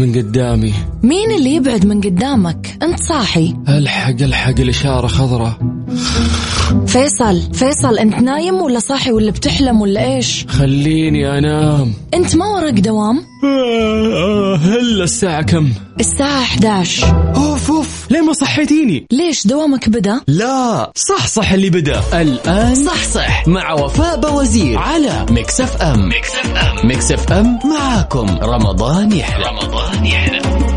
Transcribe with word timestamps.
من 0.00 0.18
قدامي. 0.18 0.72
مين 1.02 1.30
اللي 1.30 1.54
يبعد 1.54 1.86
من 1.86 2.00
قدامك؟ 2.00 2.78
انت 2.82 2.98
صاحي. 3.02 3.54
الحق 3.68 4.22
الحق 4.22 4.60
الاشاره 4.60 5.06
خضراء 5.06 5.52
فيصل 6.86 7.40
فيصل 7.54 7.98
انت 7.98 8.14
نايم 8.14 8.54
ولا 8.54 8.78
صاحي 8.78 9.12
ولا 9.12 9.30
بتحلم 9.30 9.80
ولا 9.80 10.14
إيش؟ 10.14 10.46
خليني 10.48 11.38
انام. 11.38 11.92
انت 12.14 12.36
ما 12.36 12.46
وراك 12.46 12.80
دوام؟ 12.80 13.20
آه، 13.44 14.56
هلا 14.56 15.04
الساعة 15.04 15.42
كم؟ 15.42 15.68
الساعة 16.00 16.40
11 16.42 17.49
اوف 17.60 17.70
اوف 17.70 18.06
ليه 18.10 18.20
ما 18.20 18.32
صحيتيني؟ 18.32 19.06
ليش 19.12 19.46
دوامك 19.46 19.88
بدا؟ 19.88 20.20
لا 20.26 20.92
صح 20.96 21.26
صح 21.26 21.52
اللي 21.52 21.70
بدا. 21.70 22.00
الآن 22.20 22.74
صح 22.74 23.04
صح. 23.04 23.48
مع 23.48 23.72
وفاء 23.72 24.20
بوزير 24.20 24.78
على 24.78 25.26
Mix 25.30 25.60
FM. 25.60 26.08
Mix 26.08 26.30
FM. 26.34 26.88
Mix 26.88 27.12
FM 27.12 27.58
معاكم. 27.64 28.26
رمضان 28.42 29.12
يحلى. 29.12 29.44
رمضان 29.46 30.06
يحلى. 30.06 30.69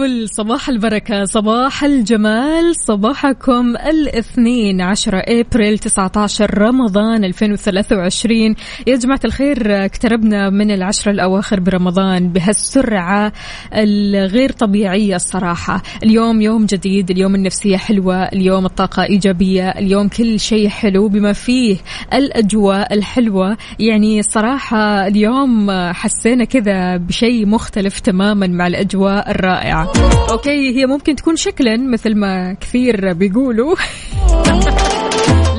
الفل 0.00 0.28
صباح 0.28 0.68
البركة 0.68 1.24
صباح 1.24 1.84
الجمال 1.84 2.76
صباحكم 2.76 3.76
الاثنين 3.76 4.80
عشرة 4.80 5.22
إبريل 5.28 5.78
19 5.78 6.58
رمضان 6.58 7.24
2023 7.24 8.54
يا 8.86 8.96
جماعة 8.96 9.20
الخير 9.24 9.84
اقتربنا 9.84 10.50
من 10.50 10.70
العشرة 10.70 11.12
الأواخر 11.12 11.60
برمضان 11.60 12.28
بهالسرعة 12.32 13.32
الغير 13.74 14.52
طبيعية 14.52 15.16
الصراحة. 15.16 15.82
اليوم 16.02 16.40
يوم 16.40 16.66
جديد 16.66 17.10
اليوم 17.10 17.34
النفسية 17.34 17.76
حلوة 17.76 18.22
اليوم 18.24 18.66
الطاقة 18.66 19.04
إيجابية 19.04 19.68
اليوم 19.68 20.08
كل 20.08 20.40
شيء 20.40 20.68
حلو 20.68 21.08
بما 21.08 21.32
فيه 21.32 21.76
الأجواء 22.12 22.94
الحلوة. 22.94 23.56
يعني 23.78 24.20
الصراحة 24.20 25.06
اليوم 25.06 25.70
حسينا 25.92 26.44
كذا 26.44 26.96
بشيء 26.96 27.46
مختلف 27.46 28.00
تماما 28.00 28.46
مع 28.46 28.66
الأجواء 28.66 29.30
الرائعة. 29.30 29.87
أوكي 30.30 30.80
هي 30.80 30.86
ممكن 30.86 31.16
تكون 31.16 31.36
شكلا 31.36 31.76
مثل 31.76 32.14
ما 32.14 32.52
كثير 32.52 33.12
بيقولوا 33.12 33.74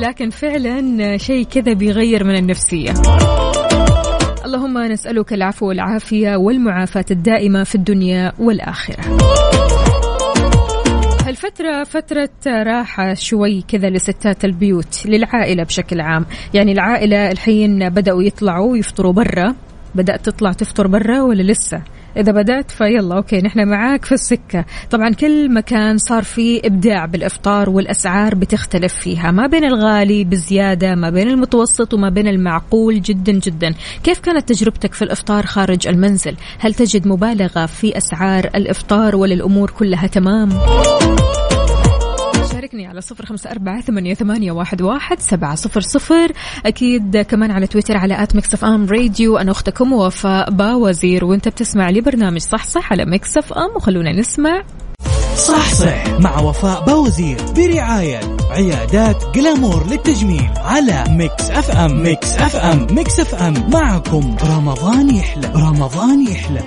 لكن 0.00 0.30
فعلا 0.30 1.16
شيء 1.16 1.44
كذا 1.44 1.72
بيغير 1.72 2.24
من 2.24 2.36
النفسية. 2.36 2.92
اللهم 4.44 4.78
نسألك 4.78 5.32
العفو 5.32 5.68
والعافية 5.68 6.36
والمعافاة 6.36 7.04
الدائمة 7.10 7.64
في 7.64 7.74
الدنيا 7.74 8.32
والآخرة. 8.38 9.18
هالفترة 11.26 11.84
فترة 11.84 12.30
راحة 12.46 13.14
شوي 13.14 13.64
كذا 13.68 13.90
لستات 13.90 14.44
البيوت 14.44 15.06
للعائلة 15.06 15.62
بشكل 15.62 16.00
عام. 16.00 16.26
يعني 16.54 16.72
العائلة 16.72 17.30
الحين 17.30 17.88
بدأوا 17.88 18.22
يطلعوا 18.22 18.76
يفطروا 18.76 19.12
برا. 19.12 19.54
بدأت 19.94 20.26
تطلع 20.26 20.52
تفطر 20.52 20.86
برا 20.86 21.22
ولا 21.22 21.42
لسه؟ 21.42 21.82
إذا 22.16 22.32
بدأت 22.32 22.70
فيلا 22.70 23.16
أوكي 23.16 23.38
نحن 23.38 23.68
معاك 23.68 24.04
في 24.04 24.12
السكة. 24.12 24.64
طبعا 24.90 25.10
كل 25.10 25.54
مكان 25.54 25.98
صار 25.98 26.22
فيه 26.22 26.60
إبداع 26.64 27.06
بالإفطار 27.06 27.70
والأسعار 27.70 28.34
بتختلف 28.34 28.94
فيها. 28.94 29.30
ما 29.30 29.46
بين 29.46 29.64
الغالي 29.64 30.24
بزيادة 30.24 30.94
ما 30.94 31.10
بين 31.10 31.28
المتوسط 31.28 31.94
وما 31.94 32.08
بين 32.08 32.28
المعقول 32.28 33.00
جدا 33.00 33.32
جدا. 33.32 33.74
كيف 34.02 34.20
كانت 34.20 34.48
تجربتك 34.48 34.94
في 34.94 35.02
الإفطار 35.02 35.46
خارج 35.46 35.88
المنزل؟ 35.88 36.36
هل 36.58 36.74
تجد 36.74 37.08
مبالغة 37.08 37.66
في 37.66 37.96
أسعار 37.96 38.50
الإفطار 38.54 39.16
ولا 39.16 39.34
الأمور 39.34 39.70
كلها 39.70 40.06
تمام؟ 40.06 40.48
شاركني 42.70 42.86
على 42.86 43.00
صفر 43.00 43.26
خمسة 43.26 43.50
أربعة 43.50 43.80
ثمانية, 43.80 44.14
ثمانية 44.14 44.52
واحد, 44.52 44.82
واحد 44.82 45.20
سبعة 45.20 45.54
صفر 45.54 45.80
صفر. 45.80 46.32
أكيد 46.66 47.16
كمان 47.16 47.50
على 47.50 47.66
تويتر 47.66 47.96
على 47.96 48.22
at 48.22 48.34
Mix 48.34 48.54
FM 48.54 48.86
Radio. 48.86 49.36
أنا 49.38 49.50
أختكم 49.50 49.92
وفاء 49.92 50.50
باوزير. 50.50 51.24
وأنت 51.24 51.48
بتسمع 51.48 51.90
لي 51.90 52.00
برنامج 52.00 52.40
صح 52.40 52.66
صح 52.66 52.92
على 52.92 53.04
Mix 53.04 53.36
FM. 53.36 53.70
وخلونا 53.76 54.12
نسمع. 54.12 54.62
صح 55.36 55.74
صح 55.74 56.20
مع 56.20 56.40
وفاء 56.40 56.84
بوزير 56.84 57.36
برعاية 57.56 58.20
عيادات 58.50 59.24
جلامور 59.34 59.86
للتجميل 59.90 60.50
على 60.56 61.04
Mix 61.08 61.50
FM. 61.50 62.02
Mix 62.02 62.38
FM. 62.38 62.86
Mix 62.90 63.20
FM. 63.20 63.70
معكم. 63.72 64.36
رمضان 64.42 65.14
يحلى. 65.14 65.52
رمضان 65.56 66.28
يحلى. 66.28 66.60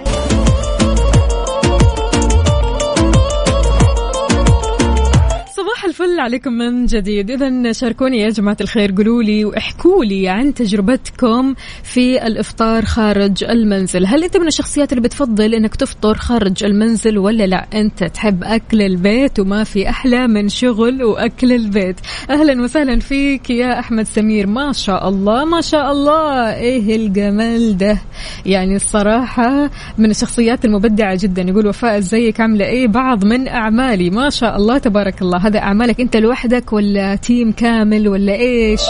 الفل 6.03 6.19
عليكم 6.19 6.53
من 6.53 6.85
جديد. 6.85 7.31
إذا 7.31 7.71
شاركوني 7.71 8.17
يا 8.17 8.29
جماعة 8.29 8.57
الخير 8.61 8.93
قولوا 8.97 9.23
لي 9.23 9.45
واحكوا 9.45 10.05
لي 10.05 10.29
عن 10.29 10.53
تجربتكم 10.53 11.53
في 11.83 12.27
الإفطار 12.27 12.85
خارج 12.85 13.43
المنزل. 13.43 14.05
هل 14.05 14.23
أنت 14.23 14.37
من 14.37 14.47
الشخصيات 14.47 14.91
اللي 14.91 15.03
بتفضل 15.03 15.53
أنك 15.53 15.75
تفطر 15.75 16.15
خارج 16.15 16.63
المنزل 16.63 17.17
ولا 17.17 17.43
لا؟ 17.43 17.67
أنت 17.73 18.03
تحب 18.03 18.43
أكل 18.43 18.81
البيت 18.81 19.39
وما 19.39 19.63
في 19.63 19.89
أحلى 19.89 20.27
من 20.27 20.49
شغل 20.49 21.03
وأكل 21.03 21.51
البيت. 21.51 21.99
أهلا 22.29 22.61
وسهلا 22.61 22.99
فيك 22.99 23.49
يا 23.49 23.79
أحمد 23.79 24.05
سمير. 24.05 24.47
ما 24.47 24.71
شاء 24.71 25.09
الله 25.09 25.45
ما 25.45 25.61
شاء 25.61 25.91
الله. 25.91 26.55
إيه 26.55 26.95
الجمال 26.95 27.77
ده؟ 27.77 27.97
يعني 28.45 28.75
الصراحة 28.75 29.69
من 29.97 30.09
الشخصيات 30.09 30.65
المبدعة 30.65 31.17
جدا. 31.21 31.41
يقول 31.41 31.67
وفاء 31.67 31.97
إزيك؟ 31.97 32.41
عاملة 32.41 32.65
إيه؟ 32.65 32.87
بعض 32.87 33.25
من 33.25 33.47
أعمالي. 33.47 34.09
ما 34.09 34.29
شاء 34.29 34.55
الله 34.55 34.77
تبارك 34.77 35.21
الله. 35.21 35.37
هذا 35.37 35.59
أعمالك 35.59 35.92
أنت 35.99 36.17
لوحدك 36.17 36.73
ولا 36.73 37.15
تيم 37.15 37.51
كامل 37.51 38.07
ولا 38.07 38.33
إيش؟ 38.33 38.81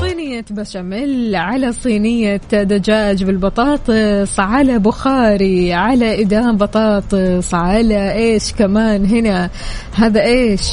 صينية 0.00 0.44
بشاميل 0.50 1.36
على 1.36 1.72
صينية 1.72 2.40
دجاج 2.52 3.24
بالبطاطس 3.24 4.40
على 4.40 4.78
بخاري 4.78 5.72
على 5.72 6.22
إدام 6.22 6.56
بطاطس 6.56 7.54
على 7.54 8.12
إيش 8.12 8.52
كمان 8.52 9.06
هنا؟ 9.06 9.50
هذا 9.94 10.22
إيش؟ 10.22 10.72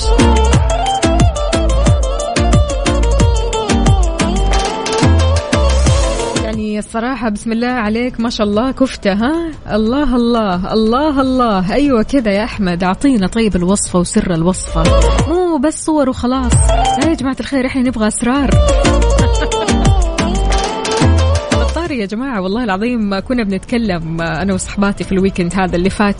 يعني 6.53 6.79
الصراحة 6.79 7.29
بسم 7.29 7.51
الله 7.51 7.67
عليك 7.67 8.19
ما 8.19 8.29
شاء 8.29 8.47
الله 8.47 8.71
كفتة 8.71 9.13
ها؟ 9.13 9.51
الله 9.75 10.15
الله 10.15 10.73
الله 10.73 11.21
الله. 11.21 11.73
أيوة 11.73 12.03
كذا 12.03 12.31
يا 12.31 12.43
أحمد 12.43 12.83
أعطينا 12.83 13.27
طيب 13.27 13.55
الوصفة 13.55 13.99
وسر 13.99 14.33
الوصفة. 14.33 14.83
مو 15.27 15.57
بس 15.57 15.85
صور 15.85 16.09
وخلاص. 16.09 16.53
لا 16.99 17.09
يا 17.09 17.13
جماعة 17.13 17.35
الخير 17.39 17.65
إحنا 17.65 17.81
نبغى 17.81 18.07
أسرار. 18.07 18.49
يا 21.91 22.05
جماعة 22.05 22.41
والله 22.41 22.63
العظيم 22.63 23.19
كنا 23.19 23.43
بنتكلم 23.43 24.21
أنا 24.21 24.53
وصحباتي 24.53 25.03
في 25.03 25.11
الويكند 25.11 25.53
هذا 25.55 25.75
اللي 25.75 25.89
فات. 25.89 26.15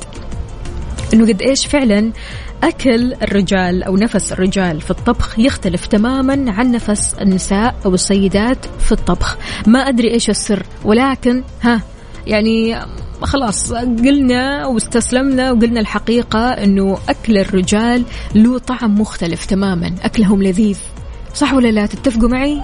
إنه 1.13 1.27
قد 1.27 1.41
إيش 1.41 1.65
فعلا 1.65 2.11
أكل 2.63 3.13
الرجال 3.13 3.83
أو 3.83 3.97
نفس 3.97 4.31
الرجال 4.31 4.81
في 4.81 4.91
الطبخ 4.91 5.39
يختلف 5.39 5.85
تماما 5.85 6.51
عن 6.51 6.71
نفس 6.71 7.13
النساء 7.13 7.75
أو 7.85 7.93
السيدات 7.93 8.65
في 8.79 8.91
الطبخ. 8.91 9.37
ما 9.67 9.79
أدري 9.79 10.11
إيش 10.11 10.29
السر 10.29 10.63
ولكن 10.85 11.43
ها 11.61 11.81
يعني 12.27 12.79
خلاص 13.21 13.73
قلنا 13.73 14.65
واستسلمنا 14.65 15.51
وقلنا 15.51 15.79
الحقيقة 15.79 16.49
إنه 16.49 16.97
أكل 17.09 17.37
الرجال 17.37 18.03
له 18.35 18.57
طعم 18.57 19.01
مختلف 19.01 19.45
تماما 19.45 19.95
أكلهم 20.03 20.43
لذيذ. 20.43 20.77
صح 21.33 21.53
ولا 21.53 21.67
لا؟ 21.67 21.85
تتفقوا 21.85 22.29
معي؟ 22.29 22.61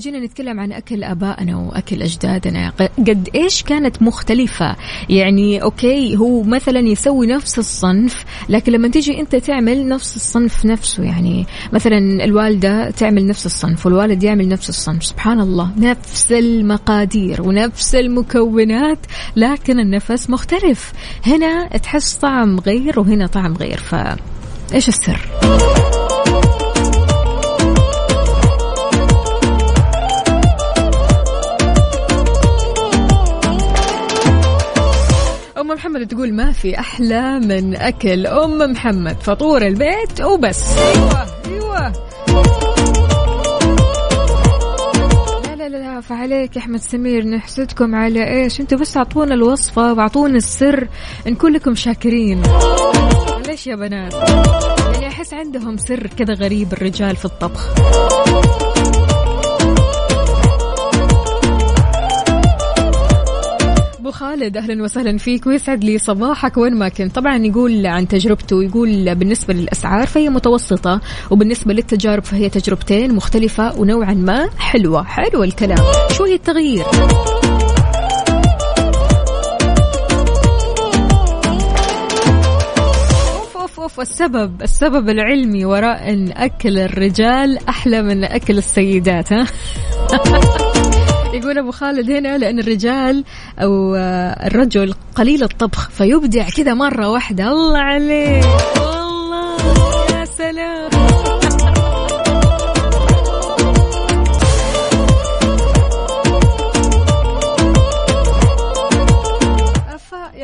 جينا 0.00 0.18
نتكلم 0.18 0.60
عن 0.60 0.72
أكل 0.72 1.04
آبائنا 1.04 1.56
وأكل 1.56 2.02
أجدادنا. 2.02 2.72
قد 2.98 3.28
إيش 3.34 3.62
كانت 3.62 4.02
مختلفة؟ 4.02 4.76
يعني 5.08 5.62
أوكي 5.62 6.16
هو 6.16 6.42
مثلا 6.42 6.80
يسوي 6.80 7.26
نفس 7.26 7.58
الصنف 7.58 8.24
لكن 8.48 8.72
لما 8.72 8.88
تيجي 8.88 9.20
أنت 9.20 9.36
تعمل 9.36 9.88
نفس 9.88 10.16
الصنف 10.16 10.64
نفسه 10.66 11.02
يعني 11.02 11.46
مثلا 11.72 11.98
الوالدة 12.24 12.90
تعمل 12.90 13.26
نفس 13.26 13.46
الصنف 13.46 13.86
والوالد 13.86 14.22
يعمل 14.22 14.48
نفس 14.48 14.68
الصنف 14.68 15.04
سبحان 15.04 15.40
الله 15.40 15.70
نفس 15.78 16.32
المقادير 16.32 17.42
ونفس 17.42 17.94
المكونات 17.94 18.98
لكن 19.36 19.80
النفس 19.80 20.30
مختلف. 20.30 20.92
هنا 21.26 21.68
تحس 21.68 22.14
طعم 22.14 22.60
غير 22.60 23.00
وهنا 23.00 23.26
طعم 23.26 23.56
غير 23.56 23.78
فإيش 23.78 24.88
السر؟ 24.88 25.20
محمد 35.80 36.06
تقول 36.06 36.34
ما 36.34 36.52
في 36.52 36.78
أحلى 36.78 37.38
من 37.38 37.76
أكل 37.76 38.26
أم 38.26 38.58
محمد 38.58 39.16
فطور 39.20 39.66
البيت 39.66 40.20
وبس. 40.20 40.78
أيوة 40.78 41.26
أيوة. 41.46 41.92
لا 45.46 45.54
لا 45.56 45.68
لا 45.68 46.00
فعليك 46.00 46.56
يا 46.56 46.60
أحمد 46.60 46.80
سمير 46.80 47.26
نحسدكم 47.26 47.94
على 47.94 48.42
إيش؟ 48.42 48.60
أنتوا 48.60 48.78
بس 48.78 48.96
أعطونا 48.96 49.34
الوصفة 49.34 49.92
وأعطونا 49.92 50.36
السر 50.36 50.88
نكون 51.26 51.52
لكم 51.52 51.74
شاكرين. 51.74 52.42
ليش 53.46 53.66
يا 53.66 53.76
بنات؟ 53.76 54.14
يعني 54.94 55.08
أحس 55.08 55.34
عندهم 55.34 55.76
سر 55.76 56.06
كذا 56.06 56.34
غريب 56.34 56.72
الرجال 56.72 57.16
في 57.16 57.24
الطبخ. 57.24 57.74
أبو 64.10 64.18
خالد 64.18 64.56
أهلا 64.56 64.82
وسهلا 64.82 65.18
فيك 65.18 65.46
ويسعد 65.46 65.84
لي 65.84 65.98
صباحك 65.98 66.56
وين 66.56 66.74
ما 66.74 66.88
كنت. 66.88 67.14
طبعا 67.14 67.36
يقول 67.36 67.86
عن 67.86 68.08
تجربته 68.08 68.62
يقول 68.62 69.14
بالنسبة 69.14 69.54
للأسعار 69.54 70.06
فهي 70.06 70.28
متوسطة 70.28 71.00
وبالنسبة 71.30 71.72
للتجارب 71.72 72.24
فهي 72.24 72.48
تجربتين 72.48 73.14
مختلفة 73.14 73.80
ونوعا 73.80 74.14
ما 74.14 74.50
حلوة. 74.58 75.04
حلو 75.04 75.44
الكلام. 75.44 75.78
شوية 76.10 76.36
تغيير 76.36 76.84
أوف 83.36 83.56
أوف 83.56 83.80
أوف 83.80 84.00
السبب 84.00 84.62
السبب 84.62 85.08
العلمي 85.08 85.64
وراء 85.64 86.10
إن 86.12 86.32
أكل 86.32 86.78
الرجال 86.78 87.68
أحلى 87.68 88.02
من 88.02 88.24
أكل 88.24 88.58
السيدات 88.58 89.32
ها؟ 89.32 89.46
يقول 91.34 91.58
أبو 91.58 91.70
خالد 91.70 92.10
هنا 92.10 92.38
لأن 92.38 92.58
الرجال 92.58 93.24
أو 93.58 93.94
آه، 93.94 94.46
الرجل 94.46 94.94
قليل 95.14 95.42
الطبخ 95.42 95.90
فيبدع 95.90 96.48
كذا 96.48 96.74
مرة 96.74 97.08
واحدة. 97.08 97.52
الله 97.52 97.78
عليك. 97.78 98.99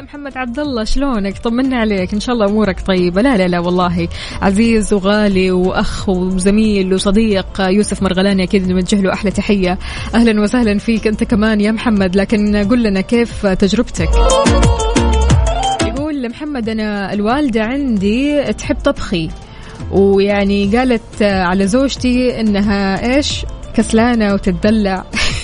محمد 0.06 0.36
عبد 0.36 0.58
الله 0.58 0.84
شلونك؟ 0.84 1.38
طمنا 1.38 1.76
عليك 1.76 2.14
إن 2.14 2.20
شاء 2.20 2.34
الله 2.34 2.46
أمورك 2.46 2.80
طيبة. 2.80 3.22
لا 3.22 3.36
لا 3.36 3.48
لا 3.48 3.58
والله. 3.58 4.08
عزيز 4.42 4.92
وغالي 4.92 5.50
وأخ 5.50 6.08
وزميل 6.08 6.94
وصديق 6.94 7.60
يوسف 7.60 8.02
مرغلاني 8.02 8.42
أكيد 8.42 8.68
نوجه 8.68 9.00
له 9.00 9.12
أحلى 9.12 9.30
تحية. 9.30 9.78
أهلا 10.14 10.40
وسهلا 10.42 10.78
فيك 10.78 11.06
أنت 11.06 11.24
كمان 11.24 11.60
يا 11.60 11.72
محمد 11.72 12.16
لكن 12.16 12.56
قل 12.56 12.82
لنا 12.82 13.00
كيف 13.00 13.46
تجربتك؟ 13.46 14.08
يقول 15.86 16.28
محمد 16.28 16.68
أنا 16.68 17.12
الوالدة 17.12 17.62
عندي 17.62 18.42
تحب 18.52 18.76
طبخي 18.76 19.30
ويعني 19.90 20.76
قالت 20.76 21.22
على 21.22 21.66
زوجتي 21.66 22.40
إنها 22.40 23.16
إيش؟ 23.16 23.44
كسلانة 23.74 24.34
وتتدلع 24.34 25.04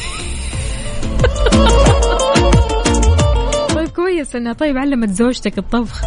انها 4.36 4.52
طيب 4.52 4.78
علمت 4.78 5.10
زوجتك 5.10 5.58
الطبخ. 5.58 6.04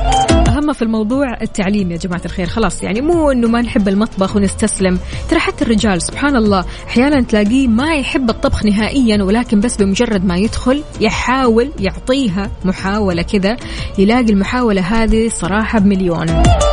أهم 0.47 0.73
في 0.73 0.81
الموضوع 0.81 1.41
التعليم 1.41 1.91
يا 1.91 1.97
جماعة 1.97 2.21
الخير. 2.25 2.47
خلاص 2.47 2.83
يعني 2.83 3.01
مو 3.01 3.31
إنه 3.31 3.47
ما 3.47 3.61
نحب 3.61 3.87
المطبخ 3.87 4.35
ونستسلم. 4.35 4.99
ترى 5.29 5.39
حتى 5.39 5.65
الرجال 5.65 6.01
سبحان 6.01 6.35
الله 6.35 6.65
أحيانا 6.87 7.21
تلاقيه 7.21 7.67
ما 7.67 7.95
يحب 7.95 8.29
الطبخ 8.29 8.65
نهائيا 8.65 9.23
ولكن 9.23 9.59
بس 9.59 9.77
بمجرد 9.77 10.25
ما 10.25 10.37
يدخل 10.37 10.83
يحاول 11.01 11.71
يعطيها 11.79 12.51
محاولة 12.65 13.21
كذا 13.21 13.57
يلاقي 13.97 14.29
المحاولة 14.29 14.81
هذه 14.81 15.29
صراحة 15.29 15.79
بمليون. 15.79 16.27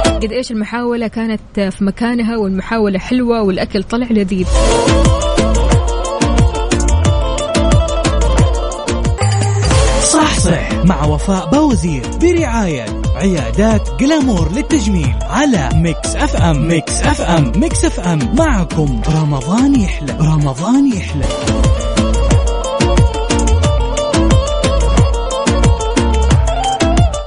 قد 0.04 0.32
إيش 0.32 0.50
المحاولة 0.50 1.06
كانت 1.06 1.60
في 1.60 1.84
مكانها 1.84 2.36
والمحاولة 2.36 2.98
حلوة 2.98 3.42
والأكل 3.42 3.82
طلع 3.82 4.06
لذيذ. 4.10 4.46
صح 10.44 10.84
مع 10.84 11.04
وفاء 11.04 11.50
بوزير 11.50 12.02
برعاية 12.22 12.86
عيادات 13.16 13.88
جلامور 14.00 14.52
للتجميل 14.52 15.14
على 15.22 15.68
Mix 15.74 16.16
FM. 16.16 16.68
Mix 16.68 17.02
FM. 17.02 17.52
Mix 17.56 17.84
FM. 17.84 18.34
معكم. 18.38 19.00
رمضان 19.08 19.80
يحلى. 19.80 20.12
رمضان 20.20 20.92
يحلى. 20.92 21.24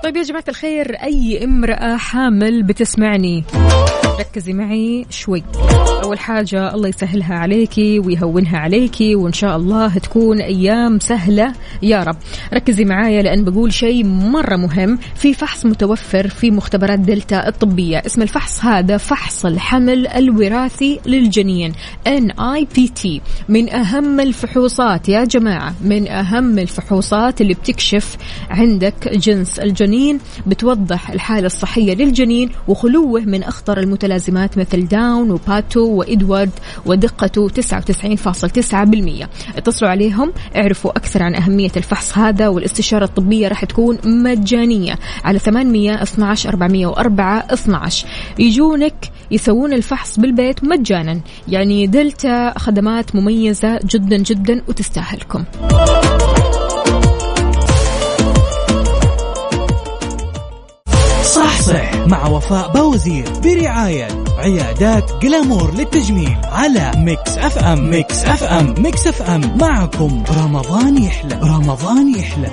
طيب 0.04 0.18
يا 0.18 0.24
جماعة 0.24 0.44
الخير 0.50 0.96
أي 1.04 1.44
امرأة 1.44 1.98
حامل 1.98 2.64
بتسمعني؟ 2.64 3.44
ركزي 4.20 4.54
معي 4.54 5.06
شوي. 5.10 5.44
أول 6.04 6.20
حاجة 6.20 6.74
الله 6.74 6.90
يسهلها 6.90 7.36
عليكي 7.36 8.00
ويهونها 8.00 8.58
عليكي 8.58 9.16
وإن 9.16 9.34
شاء 9.34 9.56
الله 9.58 9.98
تكون 9.98 10.42
أيام 10.42 11.00
سهلة. 11.00 11.54
يا 11.82 12.04
رب. 12.04 12.16
ركزي 12.54 12.86
معايا 12.86 13.22
لأن 13.22 13.44
بقول 13.44 13.74
شيء 13.74 14.06
مرة 14.06 14.56
مهم. 14.56 15.00
في 15.16 15.34
فحص 15.34 15.66
متوفر 15.66 16.28
في 16.28 16.52
مختبرات 16.52 17.00
دلتا 17.00 17.48
الطبية. 17.48 17.98
اسم 18.06 18.22
الفحص 18.22 18.66
هذا 18.66 18.98
فحص 18.98 19.46
الحمل 19.46 20.08
الوراثي 20.08 21.00
للجنين. 21.06 21.74
NIPT 22.08 23.08
من 23.50 23.70
أهم 23.70 24.20
الفحوصات 24.20 25.10
يا 25.10 25.24
جماعة. 25.24 25.74
من 25.82 26.08
أهم 26.08 26.60
الفحوصات 26.60 27.42
اللي 27.42 27.54
بتكشف 27.54 28.18
عندك 28.50 29.10
جنس 29.14 29.60
الجنين 29.60 30.20
بتوضح 30.48 31.10
الحالة 31.10 31.46
الصحية 31.46 31.96
للجنين 31.96 32.50
وخلوه 32.68 33.22
من 33.22 33.44
أخطر 33.44 33.80
المتلازمات 34.06 34.58
مثل 34.58 34.88
داون 34.88 35.32
وباتو 35.32 35.86
وإدوارد 35.86 36.50
ودقته 36.86 37.50
99.9% 37.50 39.28
اتصلوا 39.58 39.92
عليهم 39.92 40.34
اعرفوا 40.56 40.92
أكثر 40.92 41.24
عن 41.24 41.36
أهمية 41.36 41.72
الفحص 41.78 42.18
هذا 42.18 42.48
والاستشارة 42.48 43.06
الطبية 43.06 43.48
راح 43.48 43.66
تكون 43.66 43.98
مجانية 44.06 44.96
على 45.24 45.40
800 45.40 46.04
12 46.04 46.50
404 46.50 47.46
12 47.54 48.08
يجونك 48.40 49.12
يسوون 49.32 49.74
الفحص 49.74 50.20
بالبيت 50.20 50.64
مجانا 50.64 51.20
يعني 51.48 51.88
دلتا 51.88 52.60
خدمات 52.60 53.16
مميزة 53.16 53.80
جدا 53.86 54.18
جدا 54.18 54.62
وتستاهلكم. 54.68 55.44
صح 61.26 61.62
صح 61.62 62.08
مع 62.08 62.28
وفاء 62.28 62.72
بوزير 62.72 63.26
برعاية 63.44 64.08
عيادات 64.38 65.12
جلامور 65.22 65.74
للتجميل 65.76 66.38
على 66.44 66.92
Mix 66.98 67.38
FM 67.38 67.90
Mix 67.90 68.26
FM 68.26 68.76
Mix 68.78 69.08
FM 69.08 69.58
معكم. 69.62 70.24
رمضان 70.44 71.04
يحلى. 71.04 71.40
رمضان 71.44 72.16
يحلى. 72.16 72.52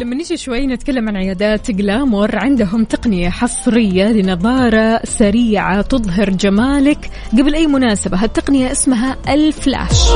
لما 0.00 0.14
نيجي 0.14 0.36
شوي 0.36 0.66
نتكلم 0.66 1.08
عن 1.08 1.16
عيادات 1.16 1.70
جلامور 1.70 2.38
عندهم 2.38 2.84
تقنية 2.84 3.28
حصرية 3.28 4.04
لنضارة 4.04 5.00
سريعة 5.04 5.82
تظهر 5.82 6.30
جمالك 6.30 7.10
قبل 7.32 7.54
أي 7.54 7.66
مناسبة. 7.66 8.16
هالتقنية 8.16 8.72
اسمها 8.72 9.16
الفلاش. 9.28 10.08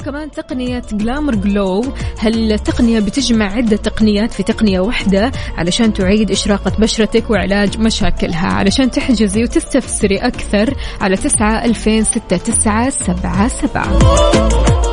كمان 0.00 0.30
تقنية 0.30 0.82
Glamour 0.92 1.34
Glow 1.34 1.84
هالتقنية 2.20 3.00
بتجمع 3.00 3.52
عدة 3.52 3.76
تقنيات 3.76 4.32
في 4.32 4.42
تقنية 4.42 4.80
واحدة 4.80 5.32
علشان 5.56 5.92
تعيد 5.92 6.30
إشراقة 6.30 6.72
بشرتك 6.78 7.30
وعلاج 7.30 7.78
مشاكلها؟ 7.78 8.46
علشان 8.46 8.90
تحجزي 8.90 9.42
وتستفسري 9.42 10.16
أكثر 10.16 10.74
على 11.00 11.16
تسعة 11.16 11.64
ألفين 11.64 12.04
ستة 12.04 12.36
تسعة 12.36 12.90
سبعة 12.90 13.48
سبعة. 13.48 14.89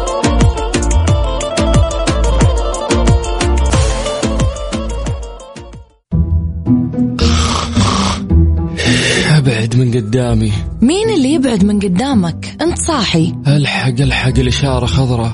من 9.77 9.91
قدامي. 9.91 10.51
مين 10.81 11.10
اللي 11.10 11.34
يبعد 11.34 11.63
من 11.63 11.79
قدامك؟ 11.79 12.57
انت 12.62 12.77
صاحي. 12.77 13.34
الحق 13.48 14.01
الحق 14.01 14.39
الإشارة 14.39 14.86
خضراء. 14.86 15.31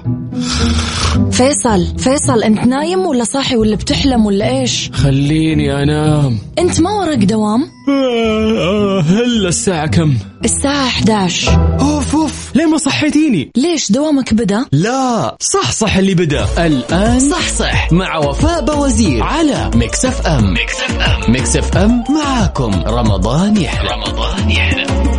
فيصل 1.32 1.86
فيصل 1.98 2.44
انت 2.44 2.60
نايم 2.68 3.00
ولا 3.00 3.24
صاحي 3.24 3.56
ولا 3.56 3.76
بتحلم 3.76 4.26
ولا 4.26 4.60
إيش؟ 4.60 4.90
خليني 4.94 5.84
أنام. 5.84 6.38
انت 6.60 6.82
ما 6.82 6.92
وراك 6.92 7.18
دوام؟ 7.18 7.62
آه، 7.90 8.60
آه، 8.60 9.02
هلا 9.02 9.50
الساعة 9.50 9.88
كم؟ 9.88 10.14
الساعة 10.46 10.88
11 10.88 11.78
أوف 11.80 12.16
أوف. 12.16 12.43
ليه 12.56 12.66
ما 12.66 12.78
صحيتيني؟ 12.78 13.52
ليش 13.58 13.92
دوامك 13.92 14.34
بدأ؟ 14.34 14.66
لا 14.72 15.38
صح 15.40 15.72
صح 15.72 15.96
اللي 15.98 16.14
بدأ. 16.16 16.66
الآن 16.66 17.20
صح 17.20 17.48
صح. 17.50 17.92
مع 17.92 18.18
وفاء 18.18 18.66
بوزير 18.66 19.24
على 19.24 19.72
Mix 19.76 20.06
FM 20.06 20.54
Mix 20.54 20.76
FM 20.82 21.32
Mix 21.32 21.58
FM 21.58 22.04
معاكم. 22.10 22.72
رمضان 22.88 23.58
يحلى. 23.58 23.90
رمضان 23.90 24.52
يحلى. 24.52 25.13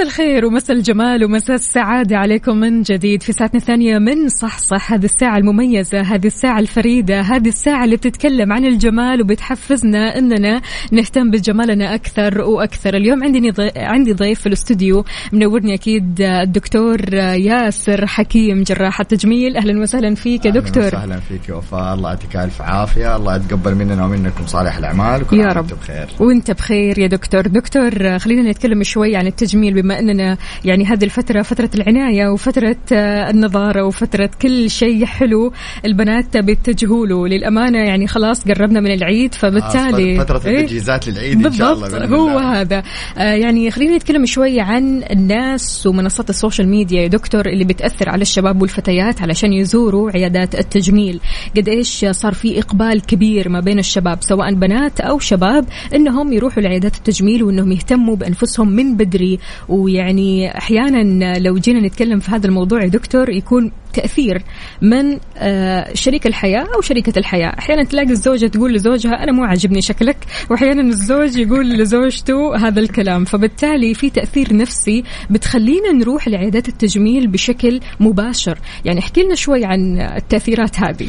مساء 0.00 0.08
الخير 0.08 0.46
ومساء 0.46 0.76
الجمال 0.76 1.24
ومساء 1.24 1.56
السعادة 1.56 2.16
عليكم 2.16 2.56
من 2.56 2.82
جديد 2.82 3.22
في 3.22 3.32
ساعتنا 3.32 3.60
الثانية 3.60 3.98
من 3.98 4.28
صح 4.28 4.58
صح 4.58 4.92
هذه 4.92 5.04
الساعة 5.04 5.38
المميزة 5.38 6.00
هذه 6.00 6.26
الساعة 6.26 6.58
الفريدة 6.58 7.20
هذه 7.20 7.48
الساعة 7.48 7.84
اللي 7.84 7.96
بتتكلم 7.96 8.52
عن 8.52 8.64
الجمال 8.64 9.22
وبتحفزنا 9.22 10.18
إننا 10.18 10.60
نهتم 10.92 11.30
بجمالنا 11.30 11.94
أكثر 11.94 12.40
وأكثر. 12.40 12.96
اليوم 12.96 13.24
عندي 13.24 13.52
عندي 13.76 14.12
ضيف 14.12 14.40
في 14.40 14.46
الاستوديو 14.46 15.04
منورني 15.32 15.74
أكيد 15.74 16.20
الدكتور 16.20 17.14
ياسر 17.14 18.06
حكيم 18.06 18.62
جراح 18.62 19.00
التجميل. 19.00 19.56
أهلا 19.56 19.80
وسهلا 19.82 20.14
فيك 20.14 20.44
يا 20.44 20.50
دكتور. 20.50 20.84
أهلا 20.84 20.96
وسهلا 20.96 21.20
فيك 21.20 21.48
يا 21.48 21.54
وفاء. 21.54 21.94
الله 21.94 22.10
يعطيك 22.10 22.36
ألف 22.36 22.62
عافية. 22.62 23.16
الله 23.16 23.36
يتقبل 23.36 23.74
مننا 23.74 24.04
ومنكم 24.04 24.46
صالح 24.46 24.76
الأعمال. 24.76 25.22
وكل 25.22 25.40
يا 25.40 25.46
عام 25.46 25.56
رب. 25.56 25.66
بخير. 25.66 26.08
وأنت 26.20 26.50
بخير 26.50 26.98
يا 26.98 27.06
دكتور. 27.06 27.46
دكتور 27.46 28.18
خلينا 28.18 28.50
نتكلم 28.50 28.82
شوي 28.82 29.16
عن 29.16 29.26
التجميل. 29.26 29.82
بما 29.82 29.89
أننا 29.98 30.36
يعني 30.64 30.84
هذه 30.84 31.04
الفترة 31.04 31.42
فترة 31.42 31.70
العناية 31.74 32.28
وفترة 32.28 32.76
آه، 32.92 33.30
النظارة 33.30 33.84
وفترة 33.84 34.30
كل 34.42 34.70
شيء 34.70 35.04
حلو 35.04 35.52
البنات 35.84 36.36
بيتجهوا 36.36 37.06
له 37.06 37.28
للأمانة 37.28 37.78
يعني 37.78 38.06
خلاص 38.06 38.44
قربنا 38.44 38.80
من 38.80 38.90
العيد 38.92 39.34
فبالتالي 39.34 40.20
آه، 40.20 40.24
فترة 40.24 40.42
إيه؟ 40.46 40.60
التجهيزات 40.60 41.08
للعيد 41.08 41.46
إن 41.46 41.52
شاء 41.52 41.72
الله 41.72 42.06
هو 42.06 42.28
الله. 42.28 42.60
هذا 42.60 42.82
آه 43.18 43.34
يعني 43.34 43.70
خلينا 43.70 43.96
نتكلم 43.96 44.26
شوي 44.26 44.60
عن 44.60 45.02
الناس 45.10 45.86
ومنصات 45.86 46.30
السوشيال 46.30 46.68
ميديا 46.68 47.02
يا 47.02 47.08
دكتور 47.08 47.46
اللي 47.46 47.64
بتأثر 47.64 48.08
على 48.08 48.22
الشباب 48.22 48.62
والفتيات 48.62 49.22
علشان 49.22 49.52
يزوروا 49.52 50.10
عيادات 50.10 50.54
التجميل 50.54 51.20
قد 51.56 51.68
إيش 51.68 52.04
صار 52.10 52.34
في 52.34 52.58
إقبال 52.58 53.00
كبير 53.00 53.48
ما 53.48 53.60
بين 53.60 53.78
الشباب 53.78 54.18
سواء 54.20 54.54
بنات 54.54 55.00
أو 55.00 55.18
شباب 55.18 55.64
إنهم 55.94 56.32
يروحوا 56.32 56.62
لعيادات 56.62 56.96
التجميل 56.96 57.42
وإنهم 57.42 57.72
يهتموا 57.72 58.16
بأنفسهم 58.16 58.68
من 58.68 58.96
بدري 58.96 59.38
ويعني 59.80 60.58
أحيانا 60.58 61.38
لو 61.38 61.54
جينا 61.58 61.80
نتكلم 61.80 62.18
في 62.18 62.30
هذا 62.30 62.46
الموضوع 62.46 62.82
يا 62.82 62.88
دكتور 62.88 63.30
يكون 63.30 63.72
تأثير 63.92 64.42
من 64.82 65.18
آه، 65.36 65.94
شريك 65.94 66.26
الحياة 66.26 66.66
أو 66.76 66.80
شريكة 66.80 67.18
الحياة. 67.18 67.54
أحيانا 67.58 67.84
تلاقي 67.84 68.10
الزوجة 68.10 68.46
تقول 68.46 68.74
لزوجها 68.74 69.22
أنا 69.22 69.32
مو 69.32 69.44
عاجبني 69.44 69.82
شكلك. 69.82 70.16
وأحيانا 70.50 70.82
الزوج 70.82 71.36
يقول 71.36 71.70
لزوجته 71.70 72.56
هذا 72.56 72.80
الكلام. 72.80 73.24
فبالتالي 73.24 73.94
في 73.94 74.10
تأثير 74.10 74.56
نفسي 74.56 75.04
بتخلينا 75.30 75.92
نروح 75.92 76.28
لعيادات 76.28 76.68
التجميل 76.68 77.26
بشكل 77.26 77.80
مباشر. 78.00 78.58
يعني 78.84 78.98
احكي 79.00 79.22
لنا 79.22 79.34
شوي 79.34 79.64
عن 79.64 80.00
التأثيرات 80.00 80.80
هذه. 80.80 81.08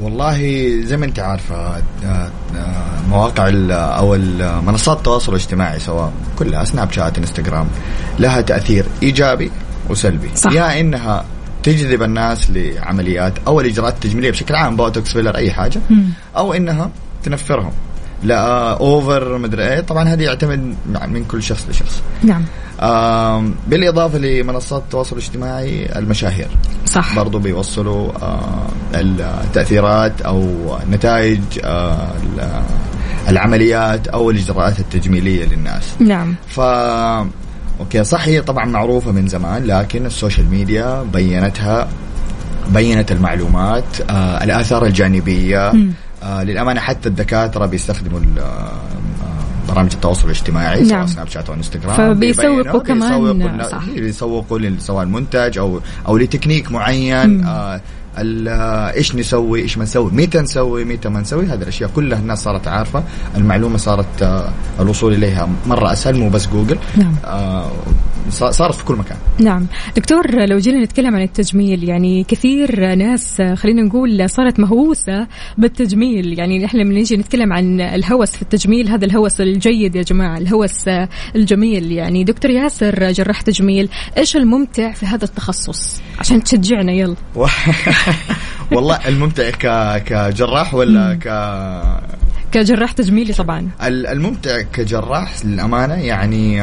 والله 0.00 0.38
زي 0.84 0.96
ما 0.96 1.06
انت 1.06 1.18
عارفة 1.18 1.54
آه، 1.56 1.82
آه، 2.04 2.30
مواقع 3.10 3.48
ال- 3.48 3.72
أو 3.72 4.14
ال- 4.14 4.64
منصات 4.64 4.98
التواصل 4.98 5.32
الاجتماعي 5.32 5.78
سواء 5.80 6.12
كلها 6.38 6.64
سناب 6.64 6.92
شات 6.92 7.18
انستغرام 7.18 7.66
لها 8.18 8.40
تأثير 8.40 8.86
إيجابي 9.02 9.50
وسلبي. 9.90 10.30
صح. 10.34 10.52
يا 10.52 10.80
إنها 10.80 11.24
تجذب 11.62 12.02
الناس 12.02 12.50
لعمليات 12.50 13.32
أو 13.46 13.60
الإجراءات 13.60 13.94
التجميلية 13.94 14.30
بشكل 14.30 14.54
عام 14.54 14.76
بوتوكس 14.76 15.12
filler 15.12 15.36
أي 15.36 15.50
حاجة 15.50 15.80
أو 16.36 16.52
إنها 16.54 16.90
تنفرهم. 17.22 17.72
لا 18.22 18.70
over 18.72 19.38
مدري 19.38 19.68
إيه. 19.68 19.80
طبعا 19.80 20.08
هذه 20.08 20.22
يعتمد 20.22 20.74
من 21.08 21.24
كل 21.24 21.42
شخص 21.42 21.66
لشخص. 21.70 22.02
نعم. 22.22 22.44
بالإضافة 23.68 24.18
لمنصات 24.18 24.82
التواصل 24.82 25.16
الاجتماعي 25.16 25.98
المشاهير. 25.98 26.48
صح. 26.86 27.16
برضو 27.16 27.38
بيوصلوا 27.38 28.12
التأثيرات 28.94 30.20
أو 30.22 30.46
نتائج 30.90 31.40
ال- 31.64 32.62
العمليات 33.28 34.08
أو 34.08 34.30
الإجراءات 34.30 34.80
التجميلية 34.80 35.44
للناس. 35.44 35.94
نعم. 36.00 36.34
ف 36.48 36.60
okay 37.80 38.04
صح 38.04 38.24
هي 38.24 38.40
طبعا 38.40 38.64
معروفة 38.64 39.12
من 39.12 39.28
زمان 39.28 39.64
لكن 39.64 40.06
ال 40.06 40.12
social 40.12 40.50
media 40.50 41.02
بينتها 41.12 41.88
بينت 42.68 43.12
المعلومات 43.12 43.84
آه 44.10 44.44
الآثار 44.44 44.86
الجانبية 44.86 45.72
آه 46.22 46.42
للأمانة 46.42 46.80
حتى 46.80 47.08
الدكاترة 47.08 47.66
بيستخدموا 47.66 48.18
ال- 48.20 48.38
آه، 48.38 48.72
برامج 49.68 49.92
التواصل 49.92 50.24
الاجتماعي 50.24 50.84
سواء 50.84 50.98
نعم. 50.98 51.06
سناب 51.06 51.28
شات 51.28 51.48
أو 51.48 51.54
إنستغرام 51.54 51.96
فبيسوقوا 52.14 52.80
كمان، 52.80 53.32
بيسوقوا 53.38 53.62
صح. 53.68 53.84
بيسوقوا 53.88 54.70
سواء 54.78 55.02
المنتج 55.04 55.58
أو 55.58 55.80
أو 56.08 56.16
لتكنيك 56.16 56.72
معين 56.72 57.44
آه 57.44 57.80
آه، 58.18 58.92
إيش 58.92 59.14
نسوي 59.14 59.60
إيش 59.62 59.78
ما 59.78 59.84
نسوي 59.84 60.10
متى 60.12 60.40
نسوي 60.40 60.84
متى 60.84 61.08
ما 61.08 61.20
نسوي 61.20 61.46
هذه 61.46 61.62
الأشياء 61.62 61.90
كلها 61.96 62.18
الناس 62.18 62.42
صارت 62.42 62.68
عارفة 62.68 63.02
المعلومة 63.36 63.76
صارت 63.76 64.22
آه 64.22 64.48
الوصول 64.80 65.14
إليها 65.14 65.48
مرة 65.66 65.92
أسهل 65.92 66.16
مو 66.16 66.28
بس 66.28 66.46
جوجل 66.46 66.78
نعم. 66.96 67.14
آه 67.24 67.70
صارت 68.28 68.74
في 68.74 68.84
كل 68.84 68.94
مكان. 68.94 69.16
نعم. 69.38 69.66
دكتور 69.96 70.44
لو 70.46 70.58
جينا 70.58 70.84
نتكلم 70.84 71.14
عن 71.16 71.22
التجميل 71.22 71.84
يعني 71.88 72.24
كثير 72.24 72.94
ناس 72.94 73.42
خلينا 73.54 73.82
نقول 73.82 74.30
صارت 74.30 74.60
مهووسة 74.60 75.26
بالتجميل. 75.58 76.38
يعني 76.38 76.58
نحن 76.64 76.76
لما 76.76 76.94
نيجي 76.94 77.16
نتكلم 77.16 77.52
عن 77.52 77.80
الهوس 77.80 78.30
في 78.30 78.42
التجميل 78.42 78.88
هذا 78.88 79.04
الهوس 79.04 79.40
الجيد 79.40 79.96
يا 79.96 80.02
جماعة 80.02 80.38
الهوس 80.38 80.88
الجميل. 81.36 81.92
يعني 81.92 82.24
دكتور 82.24 82.50
ياسر 82.50 83.10
جراح 83.12 83.40
تجميل 83.40 83.88
إيش 84.18 84.36
الممتع 84.36 84.92
في 84.92 85.06
هذا 85.06 85.24
التخصص؟ 85.24 86.00
عشان 86.18 86.42
تشجعنا 86.44 86.92
يلا. 86.92 87.16
والله 88.72 88.98
الممتع 89.08 89.50
ك 89.50 90.02
كجراح 90.04 90.74
ولا 90.74 91.14
ك؟ 91.14 91.26
كجراح 92.52 92.92
تجميلي 92.92 93.32
طبعا. 93.32 93.68
ال- 93.82 94.06
الممتع 94.06 94.60
كجراح 94.62 95.44
للأمانة 95.44 95.94
يعني 95.94 96.62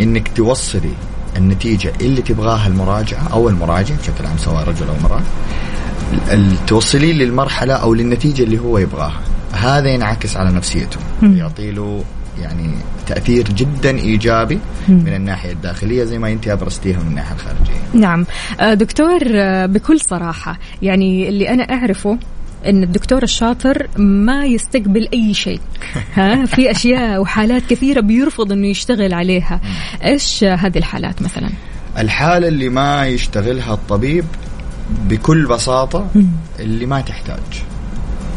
إنك 0.00 0.28
توصلي 0.36 0.92
النتيجة 1.36 1.92
اللي 2.00 2.22
تبغاها 2.22 2.66
المراجعة 2.66 3.28
أو 3.32 3.48
المراجع 3.48 3.94
بشكل 3.94 4.26
عام 4.26 4.36
سواء 4.38 4.68
رجل 4.68 4.86
أو 4.88 4.94
امرأة 5.06 5.22
ال- 6.32 6.66
توصليه 6.66 7.12
للمرحلة 7.12 7.74
أو 7.74 7.94
للنتيجة 7.94 8.42
اللي 8.42 8.58
هو 8.58 8.78
يبغاها. 8.78 9.20
هذا 9.52 9.88
ينعكس 9.88 10.36
على 10.36 10.50
نفسيته. 10.52 10.98
يعطي 11.22 11.70
له 11.70 12.04
يعني 12.42 12.70
تأثير 13.06 13.44
جدا 13.48 13.90
إيجابي 13.98 14.58
من 14.88 15.14
الناحية 15.14 15.52
الداخلية 15.52 16.04
زي 16.04 16.18
ما 16.18 16.32
أنت 16.32 16.48
أبرزتيها 16.48 16.98
من 17.00 17.06
الناحية 17.08 17.34
الخارجية. 17.34 17.80
نعم. 17.94 18.26
آه، 18.60 18.74
دكتور 18.74 19.20
آه، 19.34 19.66
بكل 19.66 20.00
صراحة 20.00 20.58
يعني 20.82 21.28
اللي 21.28 21.48
أنا 21.48 21.62
أعرفه 21.62 22.18
إن 22.66 22.82
الدكتور 22.82 23.22
الشاطر 23.22 23.86
ما 23.96 24.44
يستقبل 24.44 25.08
أي 25.12 25.34
شيء. 25.34 25.60
ها 26.14 26.46
في 26.46 26.70
أشياء 26.70 27.20
وحالات 27.20 27.62
كثيرة 27.70 28.00
بيرفض 28.00 28.52
إنه 28.52 28.66
يشتغل 28.66 29.14
عليها. 29.14 29.60
إيش 30.04 30.44
هذه 30.44 30.78
الحالات 30.78 31.22
مثلا؟ 31.22 31.50
الحالة 31.98 32.48
اللي 32.48 32.68
ما 32.68 33.06
يشتغلها 33.06 33.74
الطبيب 33.74 34.24
بكل 35.08 35.46
بساطة 35.46 36.06
اللي 36.60 36.86
ما 36.86 37.00
تحتاج. 37.00 37.62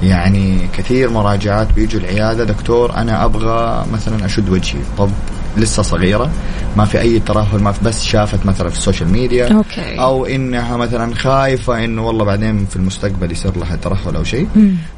يعني 0.03 0.57
كثير 0.77 1.09
مراجعات 1.09 1.73
بيجوا 1.73 2.01
العيادة 2.01 2.43
دكتور 2.43 2.95
أنا 2.95 3.25
أبغى 3.25 3.85
مثلا 3.93 4.25
أشد 4.25 4.49
وجهي 4.49 4.81
طب 4.97 5.09
لسه 5.57 5.83
صغيرة 5.83 6.29
ما 6.77 6.85
في 6.85 7.01
أي 7.01 7.19
ترهل 7.19 7.59
ما 7.61 7.71
في 7.71 7.83
بس 7.85 8.03
شافت 8.03 8.45
مثلا 8.45 8.69
في 8.69 8.77
ال 8.77 8.82
social 8.82 9.09
media 9.09 9.53
okay. 9.53 9.99
أو 9.99 10.25
إنها 10.25 10.77
مثلا 10.77 11.15
خايفة 11.15 11.83
إنه 11.85 12.07
والله 12.07 12.25
بعدين 12.25 12.65
في 12.65 12.75
المستقبل 12.75 13.31
يصير 13.31 13.57
لها 13.57 13.75
ترهل 13.75 14.15
أو 14.15 14.23
شيء. 14.23 14.47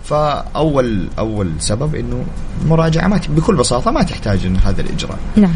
فأول 0.03 1.07
أول 1.19 1.51
سبب 1.59 1.95
إنه 1.95 2.23
المراجعة 2.61 3.07
ما 3.07 3.19
بكل 3.29 3.55
بساطة 3.55 3.91
ما 3.91 4.03
تحتاج 4.03 4.45
إنه 4.45 4.59
هذا 4.59 4.81
الإجراء. 4.81 5.17
نعم. 5.35 5.53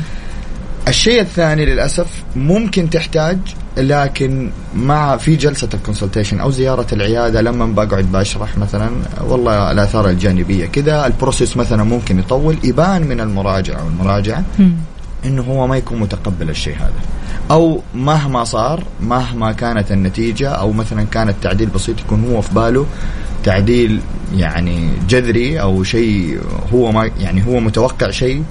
الشيء 0.88 1.22
الثاني 1.22 1.66
للأسف 1.66 2.08
ممكن 2.36 2.90
تحتاج 2.90 3.38
لكن 3.78 4.52
مع 4.76 5.18
في 5.18 5.36
جلسة 5.36 5.70
ال 5.74 5.79
consultation 5.79 6.40
أو 6.40 6.52
زيارة 6.52 6.88
العيادة 6.94 7.42
لما 7.42 7.66
بقعد 7.66 8.12
بشرح 8.12 8.58
مثلا 8.58 8.90
والله 9.28 9.72
الآثار 9.72 10.10
الجانبية 10.10 10.66
كذا 10.66 11.06
ال 11.06 11.12
process 11.12 11.58
مثلا 11.58 11.84
ممكن 11.84 12.20
يطول 12.20 12.58
يبان 12.64 13.04
من 13.04 13.20
المراجع 13.20 13.80
أو 13.80 13.88
المراجعه 13.88 14.44
إنه 15.26 15.42
هو 15.42 15.68
ما 15.68 15.78
يكون 15.78 16.00
متقبل 16.00 16.50
الشيء 16.50 16.76
هذا. 16.76 17.02
أو 17.52 17.82
مهما 17.96 18.44
صار 18.44 18.84
مهما 19.02 19.52
كانت 19.52 19.92
النتيجة 19.92 20.50
أو 20.50 20.72
مثلا 20.72 21.04
كان 21.04 21.30
التعديل 21.30 21.70
بسيط 21.70 22.00
يكون 22.00 22.32
هو 22.32 22.42
في 22.42 22.54
باله 22.54 22.86
تعديل 23.48 24.00
يعني 24.36 24.90
جذري 25.10 25.62
أو 25.62 25.84
شيء 25.84 26.40
هو 26.74 26.92
ما 26.92 27.12
يعني 27.20 27.46
هو 27.46 27.60
متوقع 27.60 28.12
شيء 28.12 28.44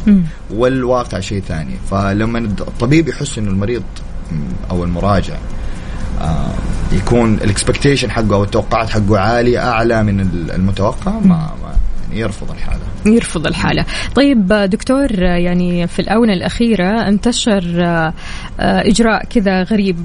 والواقع 0.50 1.20
شيء 1.20 1.42
ثاني. 1.48 1.74
فلما 1.90 2.38
الطبيب 2.38 3.08
يحس 3.08 3.38
إنه 3.38 3.50
المريض 3.50 3.82
أو 4.70 4.84
المراجع 4.84 5.34
آه، 6.20 6.54
يكون 6.92 7.34
ال 7.35 7.41
expectation 7.41 8.11
حقه 8.10 8.34
أو 8.34 8.44
التوقعات 8.44 8.90
حقه 8.90 9.18
عالية 9.18 9.68
أعلى 9.68 10.02
من 10.02 10.20
المتوقع 10.54 11.12
ما, 11.12 11.20
ما 11.28 11.76
يعني 12.08 12.20
يرفض 12.20 12.50
الحالة. 12.50 12.82
يرفض 13.06 13.46
الحالة. 13.46 13.84
طيب 14.14 14.48
دكتور 14.48 15.12
يعني 15.22 15.86
في 15.86 15.98
الآونة 15.98 16.32
الأخيرة 16.32 17.08
انتشر 17.08 17.84
آه، 17.84 18.12
آه، 18.60 18.88
إجراء 18.88 19.24
كذا 19.24 19.62
غريب. 19.62 19.96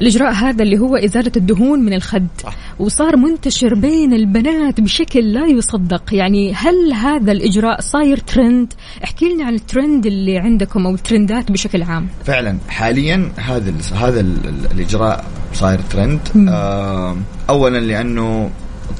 الإجراء 0.00 0.32
هذا 0.32 0.62
اللي 0.62 0.78
هو 0.78 0.96
إزالة 0.96 1.32
الدهون 1.36 1.78
من 1.78 1.92
الخد. 1.92 2.26
صح. 2.42 2.56
وصار 2.78 3.16
منتشر 3.16 3.74
بين 3.74 4.12
البنات 4.12 4.80
بشكل 4.80 5.32
لا 5.32 5.46
يصدق. 5.46 6.14
يعني 6.14 6.54
هل 6.54 6.92
هذا 6.92 7.32
الإجراء 7.32 7.80
صاير 7.80 8.18
ترند 8.18 8.72
احكي 9.04 9.28
لنا 9.28 9.44
عن 9.44 9.54
الترند 9.54 10.06
اللي 10.06 10.38
عندكم 10.38 10.86
أو 10.86 10.94
الترندات 10.94 11.52
بشكل 11.52 11.82
عام. 11.82 12.08
فعلا 12.24 12.58
حاليا 12.68 13.32
هذا 13.36 13.70
ال 13.70 13.96
هذا 13.96 14.20
ال 14.20 14.36
الإجراء 14.72 15.24
صاير 15.54 15.80
ترند 15.90 16.20
آه 16.48 17.16
اولا 17.48 17.78
لأنه 17.78 18.50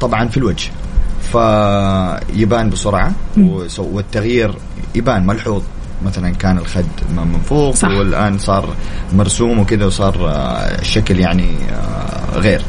طبعا 0.00 0.28
في 0.28 0.36
الوجه 0.36 0.70
فيبان 1.32 2.70
بسرعة. 2.70 3.12
والتغيير 3.78 4.54
يبان 4.94 5.26
ملحوظ. 5.26 5.62
مثلا 6.06 6.30
كان 6.30 6.58
الخد 6.58 6.84
م- 7.16 7.26
منفوخ 7.32 7.75
صح. 7.75 7.88
والآن 7.88 8.38
صار 8.38 8.68
مرسوم 9.12 9.58
وكذا 9.58 9.86
وصار 9.86 10.28
آه، 10.28 10.80
الشكل 10.80 11.18
يعني 11.18 11.50
آه، 11.72 12.38
غير. 12.38 12.62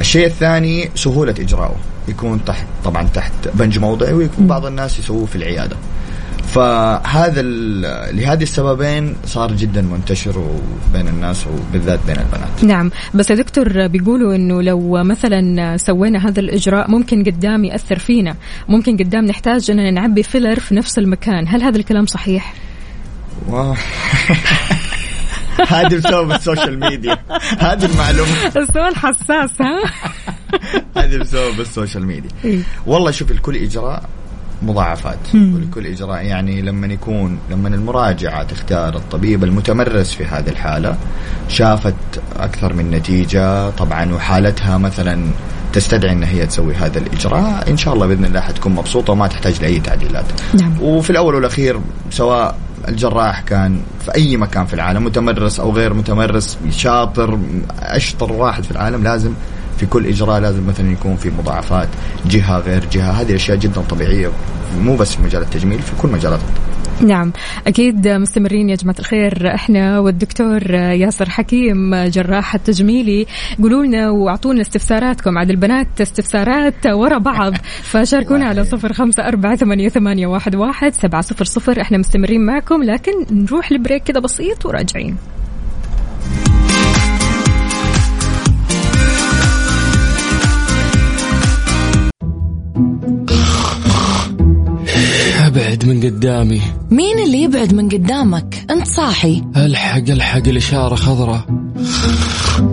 الشيء 0.00 0.26
الثاني 0.26 0.90
سهولة 0.94 1.34
إجراؤه. 1.40 1.76
يكون 2.08 2.44
تحت 2.44 2.66
طبعا 2.84 3.08
تحت 3.14 3.32
بنج 3.54 3.78
موضعي 3.78 4.12
ويكون 4.12 4.46
بعض 4.46 4.66
الناس 4.66 4.98
يسووه 4.98 5.26
في 5.26 5.36
العيادة. 5.36 5.76
فهذا 6.52 7.42
لهذه 8.12 8.42
السببين 8.42 9.16
صار 9.26 9.52
جدا 9.52 9.82
منتشر 9.82 10.56
بين 10.92 11.08
الناس 11.08 11.46
وبالذات 11.46 12.00
بين 12.06 12.16
البنات. 12.16 12.64
نعم 12.64 12.90
بس 13.14 13.30
يا 13.30 13.34
دكتور 13.34 13.86
بيقولوا 13.86 14.34
إنه 14.34 14.62
لو 14.62 15.04
مثلا 15.04 15.76
سوينا 15.76 16.28
هذا 16.28 16.40
الإجراء 16.40 16.90
ممكن 16.90 17.24
قدام 17.24 17.64
يأثر 17.64 17.98
فينا 17.98 18.36
ممكن 18.68 18.96
قدام 18.96 19.24
نحتاج 19.24 19.70
إننا 19.70 19.90
نعبي 19.90 20.22
فيلر 20.22 20.60
في 20.60 20.74
نفس 20.74 20.98
المكان. 20.98 21.48
هل 21.48 21.62
هذا 21.62 21.76
الكلام 21.76 22.06
صحيح. 22.06 22.54
هذه 25.68 25.96
بسبب 25.96 26.32
السوشيال 26.32 26.80
ميديا. 26.80 27.18
هذه 27.58 27.84
المعلومة. 27.84 28.46
السؤال 28.56 28.96
حساس 28.96 29.50
ها؟ 29.60 29.80
هذه 30.96 31.16
بسبب 31.16 31.60
السوشيال 31.60 32.06
ميديا. 32.06 32.30
إيه. 32.44 32.60
والله 32.86 33.10
شوف 33.10 33.32
لكل 33.32 33.56
إجراء. 33.56 34.02
مضاعفات. 34.62 35.18
ولكل 35.34 35.86
إجراء 35.86 36.24
يعني 36.24 36.62
لما 36.62 36.86
يكون 36.86 37.38
لما 37.50 37.68
المراجعة 37.68 38.42
تختار 38.42 38.96
الطبيب 38.96 39.44
المتمرس 39.44 40.12
في 40.12 40.24
هذه 40.24 40.48
الحالة 40.48 40.96
شافت 41.48 41.94
أكثر 42.36 42.72
من 42.72 42.90
نتيجة 42.90 43.70
طبعا 43.70 44.14
وحالتها 44.14 44.78
مثلا 44.78 45.26
تستدعي 45.72 46.12
إن 46.12 46.22
هي 46.22 46.46
تسوي 46.46 46.74
هذا 46.74 46.98
الإجراء 46.98 47.70
إن 47.70 47.76
شاء 47.76 47.94
الله 47.94 48.06
بإذن 48.06 48.24
الله 48.24 48.40
حتكون 48.40 48.72
مبسوطة 48.72 49.12
وما 49.12 49.26
تحتاج 49.26 49.62
لأي 49.62 49.80
تعديلات. 49.80 50.24
نعم. 50.60 50.82
وفي 50.82 51.10
الأول 51.10 51.34
والأخير 51.34 51.80
سواء 52.10 52.56
الجراح 52.88 53.40
كان 53.40 53.80
في 54.04 54.14
أي 54.14 54.36
مكان 54.36 54.66
في 54.66 54.74
العالم 54.74 55.04
متمرس 55.04 55.60
أو 55.60 55.72
غير 55.72 55.94
متمرس 55.94 56.58
شاطر 56.70 57.38
أشطر 57.80 58.32
واحد 58.32 58.64
في 58.64 58.70
العالم 58.70 59.02
لازم 59.02 59.32
في 59.82 59.88
كل 59.88 60.06
إجراء 60.06 60.40
لازم 60.40 60.66
مثلا 60.66 60.92
يكون 60.92 61.16
في 61.16 61.30
مضاعفات 61.30 61.88
جهة 62.26 62.58
غير 62.58 62.84
جهة 62.92 63.10
هذه 63.10 63.34
أشياء 63.34 63.58
جدا 63.58 63.80
طبيعية 63.80 64.30
مو 64.80 64.96
بس 64.96 65.14
في 65.14 65.22
مجال 65.22 65.42
التجميل 65.42 65.78
في 65.78 65.92
كل 66.02 66.08
مجالات. 66.08 66.40
نعم 67.00 67.32
أكيد 67.66 68.08
مستمرين 68.08 68.68
يا 68.68 68.74
جماعة 68.74 68.96
الخير 68.98 69.54
إحنا 69.54 69.98
والدكتور 69.98 70.70
ياسر 70.74 71.30
حكيم 71.30 71.94
جراح 71.94 72.54
التجميلي 72.54 73.26
قولوا 73.62 73.84
لنا 73.84 74.10
وأعطونا 74.10 74.60
استفساراتكم. 74.60 75.38
عاد 75.38 75.50
البنات 75.50 76.00
استفسارات 76.00 76.86
ورا 76.86 77.18
بعض 77.18 77.54
فشاركونا 77.90 78.46
على 78.46 78.64
صفر 78.64 78.92
خمسة 78.92 79.28
أربعة 79.28 79.56
ثمانية, 79.56 79.88
ثمانية 79.88 80.26
واحد, 80.26 80.56
واحد 80.56 80.92
سبعة 80.94 81.22
صفر 81.22 81.44
صفر 81.44 81.80
إحنا 81.80 81.98
مستمرين 81.98 82.46
معكم 82.46 82.82
لكن 82.82 83.12
نروح 83.30 83.72
لبريك 83.72 84.02
كده 84.02 84.20
بسيط 84.20 84.66
وراجعين. 84.66 85.16
ابعد 95.52 95.84
من 95.86 96.00
قدامي. 96.00 96.60
مين 96.90 97.18
اللي 97.18 97.42
يبعد 97.42 97.74
من 97.74 97.88
قدامك؟ 97.88 98.64
انت 98.70 98.86
صاحي. 98.86 99.42
الحق 99.56 100.10
الحق 100.10 100.48
الإشارة 100.48 100.94
خضراء. 100.94 101.46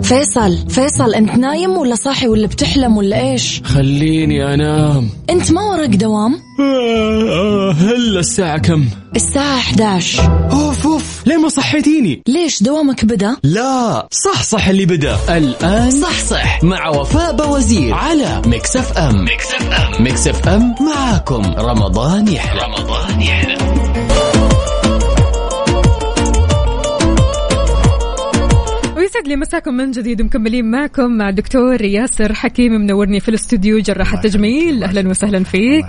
فيصل 0.02 0.56
فيصل 0.68 1.14
انت 1.14 1.30
نايم 1.30 1.70
ولا 1.70 1.94
صاحي 1.94 2.28
ولا 2.28 2.46
بتحلم 2.46 2.96
ولا 2.96 3.30
إيش؟ 3.30 3.62
خليني 3.64 4.54
أنام. 4.54 5.08
انت 5.30 5.52
ما 5.52 5.62
وراك 5.62 5.88
دوام؟ 5.88 6.34
آه، 6.60 7.28
آه، 7.28 7.72
هلا 7.72 8.20
الساعة 8.20 8.58
كم؟ 8.58 8.84
الساعة 9.16 9.58
11 9.58 10.48
اوف 10.52 10.86
اوف 10.86 10.86
ليه 11.30 11.36
ما 11.36 11.48
صحيتيني؟ 11.48 12.22
ليش 12.28 12.62
دوامك 12.62 13.04
بدأ؟ 13.04 13.36
لا 13.42 14.08
صح 14.10 14.42
صح 14.42 14.68
اللي 14.68 14.86
بدأ. 14.86 15.18
الآن 15.28 15.90
صح 15.90 16.18
صح. 16.30 16.64
مع 16.64 16.88
وفاء 16.88 17.32
بوزير 17.32 17.94
على 17.94 18.42
ميكس 18.46 18.76
اف 18.76 18.98
ام. 18.98 19.24
ميكس 19.24 19.54
اف 19.54 19.70
ام. 19.72 20.02
ميكس 20.04 20.26
اف 20.26 20.48
ام 20.48 20.74
معاكم. 20.80 21.42
رمضان 21.58 22.28
يحلى. 22.28 22.60
رمضان 22.62 23.22
يحلى. 23.22 24.09
ويسعد 29.20 29.32
لي 29.32 29.36
مساكم 29.36 29.74
من 29.74 29.90
جديد 29.90 30.22
مكملين 30.22 30.70
معكم 30.70 31.10
مع 31.10 31.30
دكتور 31.30 31.82
ياسر 31.82 32.34
حكيم 32.34 32.72
منورني 32.72 33.20
في 33.20 33.28
الاستوديو 33.28 33.78
جراح 33.78 34.12
التجميل. 34.12 34.84
أهلا 34.84 35.08
وسهلا 35.08 35.44
فيك. 35.44 35.86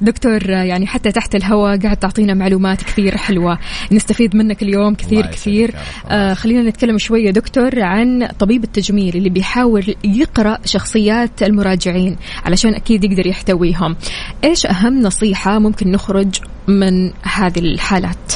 دكتور 0.00 0.50
يعني 0.50 0.86
حتى 0.86 1.12
تحت 1.12 1.34
الهواء 1.34 1.78
قاعد 1.78 1.96
تعطينا 1.96 2.34
معلومات 2.34 2.82
كثير 2.82 3.16
حلوة. 3.16 3.58
نستفيد 3.92 4.36
منك 4.36 4.62
اليوم 4.62 4.94
كثير 4.94 5.26
كثير. 5.26 5.74
آه 6.08 6.34
خلينا 6.34 6.68
نتكلم 6.68 6.98
شوية 6.98 7.30
دكتور 7.30 7.82
عن 7.82 8.28
طبيب 8.38 8.64
التجميل 8.64 9.16
اللي 9.16 9.30
بيحاول 9.30 9.94
يقرأ 10.04 10.58
شخصيات 10.64 11.42
المراجعين 11.42 12.16
علشان 12.44 12.74
أكيد 12.74 13.04
يقدر 13.04 13.26
يحتويهم. 13.26 13.96
إيش 14.44 14.66
أهم 14.66 15.00
نصيحة 15.00 15.58
ممكن 15.58 15.90
نخرج 15.90 16.28
من 16.68 17.10
هذه 17.22 17.58
الحالات؟ 17.58 18.32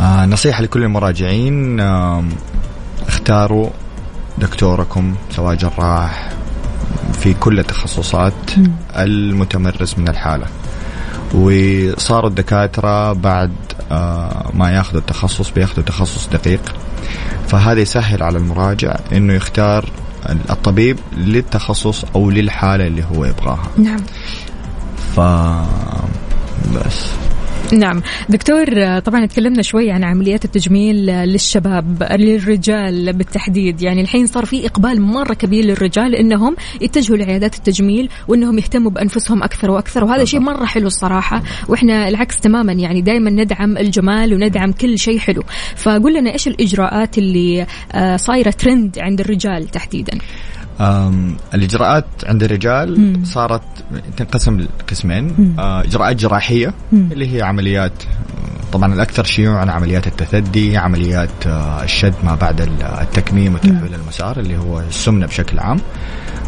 آه 0.00 0.26
نصيحة 0.26 0.62
لكل 0.62 0.82
المراجعين 0.82 1.80
آه 1.80 2.24
اختاروا 3.08 3.70
دكتوركم 4.38 5.14
سواء 5.30 5.54
جراح 5.54 6.32
في 7.12 7.34
كل 7.34 7.58
التخصصات 7.58 8.32
المتمرس 8.96 9.98
من 9.98 10.08
الحالة. 10.08 10.46
وصاروا 11.34 12.30
الدكاترة 12.30 13.12
بعد 13.12 13.52
آه 13.92 14.50
ما 14.54 14.70
ياخذوا 14.70 15.00
التخصص 15.00 15.50
بياخذوا 15.50 15.84
تخصص 15.84 16.28
دقيق. 16.28 16.74
فهذا 17.48 17.80
يسهل 17.80 18.22
على 18.22 18.38
المراجع 18.38 18.96
إنه 19.12 19.32
يختار 19.32 19.90
الطبيب 20.50 20.98
للتخصص 21.16 22.04
أو 22.14 22.30
للحالة 22.30 22.86
اللي 22.86 23.04
هو 23.04 23.24
يبغاها. 23.24 23.68
نعم. 23.76 24.00
ف 25.14 25.20
بس 26.74 27.10
نعم. 27.72 28.02
دكتور 28.28 28.98
طبعا 28.98 29.26
تكلمنا 29.26 29.62
شوي 29.62 29.90
عن 29.90 30.04
عمليات 30.04 30.44
التجميل 30.44 30.96
للشباب 31.06 32.02
للرجال 32.12 33.12
بالتحديد. 33.12 33.82
يعني 33.82 34.00
الحين 34.00 34.26
صار 34.26 34.44
في 34.44 34.66
إقبال 34.66 35.00
مرة 35.00 35.34
كبير 35.34 35.64
للرجال 35.64 36.14
إنهم 36.14 36.56
يتجهوا 36.80 37.16
لعيادات 37.16 37.54
التجميل 37.56 38.08
وإنهم 38.28 38.58
يهتموا 38.58 38.90
بأنفسهم 38.90 39.42
أكثر 39.42 39.70
وأكثر 39.70 40.04
وهذا 40.04 40.24
شيء 40.24 40.40
مرة 40.40 40.64
حلو 40.64 40.86
الصراحة. 40.86 41.42
وإحنا 41.68 42.08
العكس 42.08 42.36
تماما 42.36 42.72
يعني 42.72 43.00
دائما 43.00 43.30
ندعم 43.30 43.78
الجمال 43.78 44.34
وندعم 44.34 44.72
كل 44.72 44.98
شيء 44.98 45.18
حلو. 45.18 45.42
فقول 45.76 46.14
لنا 46.14 46.32
إيش 46.32 46.48
الإجراءات 46.48 47.18
اللي 47.18 47.66
آه، 47.92 48.16
صايرة 48.16 48.50
ترند 48.50 48.98
عند 48.98 49.20
الرجال 49.20 49.68
تحديدا؟ 49.68 50.18
أم، 50.80 51.36
الإجراءات 51.54 52.04
عند 52.26 52.42
الرجال 52.42 53.20
صارت 53.24 53.62
تنقسم 54.16 54.60
لقسمين 54.60 55.54
آه، 55.58 55.80
إجراءات 55.82 56.16
جراحية 56.16 56.74
اللي 56.92 57.36
هي 57.36 57.42
عمليات 57.42 57.92
طبعا 58.72 58.94
الأكثر 58.94 59.24
شيوعا 59.24 59.70
عمليات 59.70 60.06
التثدي 60.06 60.76
عمليات 60.76 61.46
آه، 61.46 61.82
الشد 61.84 62.14
ما 62.24 62.34
بعد 62.34 62.60
التكميم 63.00 63.54
وتحويل 63.54 63.94
المسار 63.94 64.38
اللي 64.38 64.56
هو 64.58 64.80
السمنة 64.80 65.26
بشكل 65.26 65.58
عام 65.58 65.78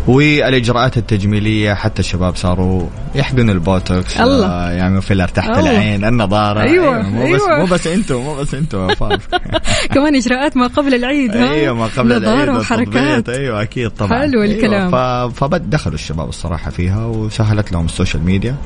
والإجراءات 0.07 0.97
التجميلية 0.97 1.75
حتى 1.75 2.01
الشباب 2.01 2.37
صاروا 2.37 2.89
يحقنوا 3.15 3.55
البوتوكس 3.55 4.21
الله. 4.21 4.47
آه، 4.47 4.71
يعملوا 4.71 5.01
فيلر 5.01 5.29
تحت 5.29 5.49
الله. 5.49 5.71
العين 5.71 6.05
النظارة 6.05 6.61
أيوة، 6.61 7.03
مو 7.03 7.25
بس 7.25 7.41
أيوة. 7.43 7.59
مو 7.59 7.65
بس 7.67 7.87
أنتم 7.87 8.17
مو 8.17 8.35
بس 8.35 8.55
أنتم. 8.55 8.89
كمان 9.95 10.17
إجراءات 10.17 10.57
ما 10.57 10.67
قبل 10.67 10.95
العيد 10.95 11.37
ها 11.37 11.51
أيوه 11.51 11.75
ما 11.75 11.87
قبل 11.87 12.13
العيد 12.13 12.49
وحركات 12.49 12.95
والتطبيق. 12.97 13.39
أيوه 13.39 13.63
أكيد 13.63 13.91
طبعا 13.91 14.16
حلو 14.19 14.43
أيوة 14.43 14.55
الكلام. 14.55 14.91
ف... 14.91 14.95
فبدخلوا 15.45 15.95
الشباب 15.95 16.29
الصراحة 16.29 16.71
فيها 16.71 17.07
وسهلت 17.07 17.73
لهم 17.73 17.85
السوشيال 17.85 18.25
ميديا 18.25 18.57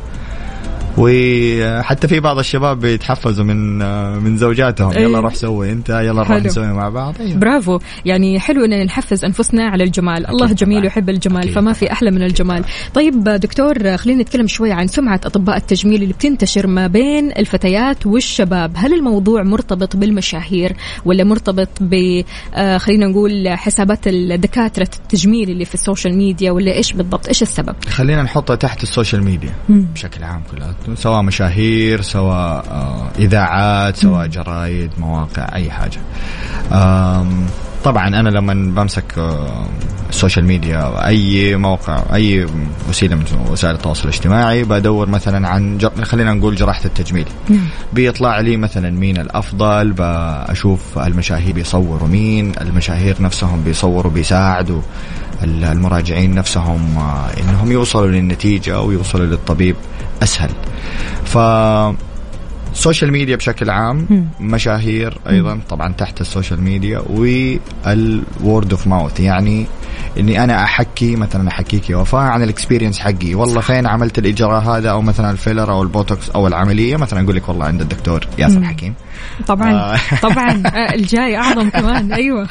وحتى 0.99 2.09
في 2.09 2.21
بعض 2.21 2.39
الشباب 2.39 2.81
بيتحفزوا 2.81 3.45
من 3.45 3.79
من 4.23 4.37
زوجاتهم. 4.37 4.93
إيه. 4.93 5.03
يلا 5.03 5.21
روح 5.21 5.35
سوي 5.35 5.73
انت 5.73 5.89
يلا 5.89 6.13
نروح. 6.13 6.31
نسوي 6.31 6.67
مع 6.67 6.89
بعض. 6.89 7.15
أيوة. 7.21 7.39
برافو. 7.39 7.79
يعني 8.05 8.41
حلو 8.41 8.65
ان 8.65 8.85
نحفز 8.85 9.25
أنفسنا 9.25 9.65
على 9.65 9.85
الجمال. 9.85 10.27
الله 10.27 10.53
جميل. 10.53 10.83
ويحب 10.83 11.11
الجمال 11.11 11.43
أكيد 11.43 11.53
فما 11.53 11.73
في 11.73 11.93
أحلى 11.93 12.11
من 12.11 12.23
الجمال. 12.23 12.65
طيب 12.95 13.25
دكتور 13.25 13.97
خلينا 13.97 14.23
نتكلم 14.23 14.47
شوي 14.47 14.73
عن 14.73 14.87
سمعة 14.87 15.21
أطباء 15.25 15.57
التجميل 15.57 16.03
اللي 16.03 16.15
بتنتشر 16.15 16.67
ما 16.67 16.87
بين 16.87 17.33
الفتيات 17.39 18.07
والشباب. 18.07 18.73
هل 18.77 18.95
الموضوع 18.95 19.43
مرتبط 19.43 19.97
بالمشاهير 19.97 20.77
ولا 21.05 21.25
مرتبط 21.25 21.69
ب 21.81 22.23
آه، 22.55 22.79
خلينا 22.79 23.07
نقول 23.07 23.49
حسابات 23.49 24.07
الدكاترة 24.07 24.89
التجميل 25.03 25.51
اللي 25.51 25.65
في 25.65 25.75
السوشيال 25.75 26.17
ميديا 26.17 26.51
ولا 26.51 26.73
إيش 26.73 26.93
بالضبط؟ 26.93 27.29
إيش 27.29 27.43
السبب؟ 27.43 27.75
خلينا 27.89 28.23
نحطها 28.23 28.57
تحت 28.57 28.83
السوشيال 28.83 29.25
ميديا 29.25 29.53
بشكل 29.69 30.25
عام 30.25 30.43
كلها 30.51 30.75
سواء 30.95 31.23
مشاهير 31.23 32.01
سواء 32.01 32.65
آه، 32.71 33.09
إذاعات 33.19 33.97
سواء 33.97 34.27
جرايد 34.27 34.91
مواقع 34.99 35.55
أي 35.55 35.71
حاجة. 35.71 36.01
طبعا 37.85 38.09
أنا 38.09 38.29
لما 38.29 38.55
بمسك 38.55 39.05
السوشيال 40.11 40.45
ميديا 40.45 41.07
أي 41.07 41.57
موقع 41.57 42.03
أي 42.15 42.47
وسيلة 42.89 43.17
من 43.17 43.25
وسائل 43.51 43.75
التواصل 43.75 44.09
الاجتماعي 44.09 44.65
بدور 44.65 45.09
مثلا 45.09 45.49
عن 45.49 45.79
جر... 45.79 46.05
خلينا 46.05 46.35
نقول 46.35 46.55
جراحة 46.55 46.85
التجميل. 46.85 47.27
بيطلع 47.93 48.41
لي 48.41 48.57
مثلا 48.57 48.91
مين 48.91 49.19
الأفضل 49.19 49.95
بشوف 49.99 50.99
المشاهير 50.99 51.55
بيصوروا 51.55 52.09
مين 52.09 52.53
المشاهير 52.61 53.23
نفسهم 53.23 53.63
بيصوروا 53.63 54.13
بيساعدوا. 54.13 54.81
المراجعين 55.45 56.35
نفسهم 56.35 56.99
آه، 56.99 57.31
إنهم 57.41 57.73
يوصلوا 57.73 58.07
للنتيجة 58.07 58.81
ويوصلوا 58.81 59.27
للطبيب 59.27 59.77
أسهل. 60.23 60.51
ف 61.25 61.39
السوشيال 62.73 63.13
ميديا 63.13 63.37
بشكل 63.37 63.71
عام 63.71 64.29
مشاهير 64.41 65.19
أيضا 65.29 65.61
طبعا 65.69 65.93
تحت 65.93 66.21
السوشيال 66.21 66.63
ميديا 66.63 66.99
وال 67.09 67.63
word 67.63 68.71
of 68.71 68.87
mouth 68.87 69.21
يعني 69.21 69.67
إني 70.19 70.45
أنا 70.45 70.65
أحكي 70.65 71.17
مثلا 71.17 71.49
احكيك 71.49 71.91
يا 71.91 71.97
وفاء 71.97 72.21
عن 72.21 72.43
ال 72.43 72.48
experience 72.48 72.99
حقي. 72.99 73.35
والله 73.35 73.61
فين 73.61 73.87
عملت 73.87 74.19
الإجراء 74.19 74.63
هذا؟ 74.63 74.91
أو 74.91 75.03
مثلا 75.03 75.31
الفيلر 75.31 75.73
أو 75.73 75.83
البوتوكس 75.83 76.31
أو 76.31 76.47
العملية. 76.47 76.97
مثلا 76.97 77.25
أقول 77.25 77.37
لك 77.37 77.49
والله 77.49 77.65
عند 77.67 77.81
الدكتور 77.81 78.27
ياسر 78.39 78.65
حكيم. 78.65 78.95
طبعا 79.47 79.73
آه. 79.73 79.99
طبعا 80.23 80.63
آه، 80.67 80.95
الجاي 80.95 81.37
أعظم 81.37 81.71
كمان. 81.81 82.13
أيوه. 82.13 82.47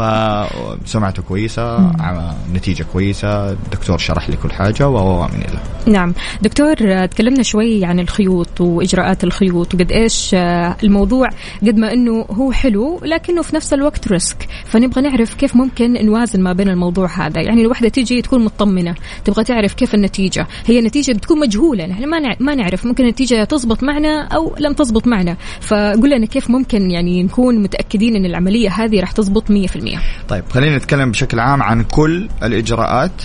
فسمعته 0.00 1.22
كويسة 1.22 1.74
عم- 2.02 2.34
نتيجة 2.54 2.86
كويسة 2.92 3.50
الدكتور 3.52 3.98
شرح 3.98 4.30
لي 4.30 4.36
كل 4.36 4.52
حاجة 4.52 4.88
و 4.88 5.22
من 5.22 5.34
إلى 5.42 5.58
نعم. 5.92 6.14
دكتور 6.42 7.06
تكلمنا 7.06 7.42
شوي 7.42 7.84
عن 7.84 8.00
الخيوط 8.00 8.60
وإجراءات 8.60 9.24
الخيوط 9.24 9.74
وقد 9.74 9.92
إيش 9.92 10.30
آه، 10.34 10.76
الموضوع 10.84 11.28
قد 11.62 11.76
ما 11.76 11.92
إنه 11.92 12.24
هو 12.30 12.52
حلو 12.52 13.00
لكنه 13.02 13.42
في 13.42 13.56
نفس 13.56 13.72
الوقت 13.74 14.08
ريسك. 14.08 14.48
فنبغى 14.64 15.02
نعرف 15.02 15.34
كيف 15.34 15.56
ممكن 15.56 16.06
نوازن 16.06 16.40
ما 16.42 16.52
بين 16.52 16.68
الموضوع 16.68 17.26
هذا. 17.26 17.40
يعني 17.40 17.60
الوحدة 17.62 17.88
تيجي 17.88 18.22
تكون 18.22 18.44
مطمنة 18.44 18.94
تبغى 19.24 19.44
تعرف 19.44 19.74
كيف 19.74 19.94
النتيجة. 19.94 20.46
هي 20.66 20.78
النتيجه 20.78 21.12
بتكون 21.12 21.40
مجهولة 21.40 21.86
نحن 21.86 22.04
ما 22.08 22.16
ما 22.40 22.54
نعرف. 22.54 22.86
ممكن 22.86 23.04
النتيجة 23.04 23.44
تزبط 23.44 23.82
معنا 23.82 24.22
أو 24.22 24.54
لم 24.58 24.72
تزبط 24.72 25.06
معنا. 25.06 25.36
فقول 25.60 26.10
لنا 26.10 26.26
كيف 26.26 26.50
ممكن 26.50 26.90
يعني 26.90 27.22
نكون 27.22 27.62
متأكدين 27.62 28.16
إن 28.16 28.24
العملية 28.26 28.70
هذه 28.70 29.00
راح 29.00 29.12
تزبط 29.12 29.44
100% 29.50 29.89
طيب 30.28 30.44
خلينا 30.50 30.76
نتكلم 30.76 31.10
بشكل 31.10 31.40
عام 31.40 31.62
عن 31.62 31.82
كل 31.82 32.28
الإجراءات. 32.42 33.22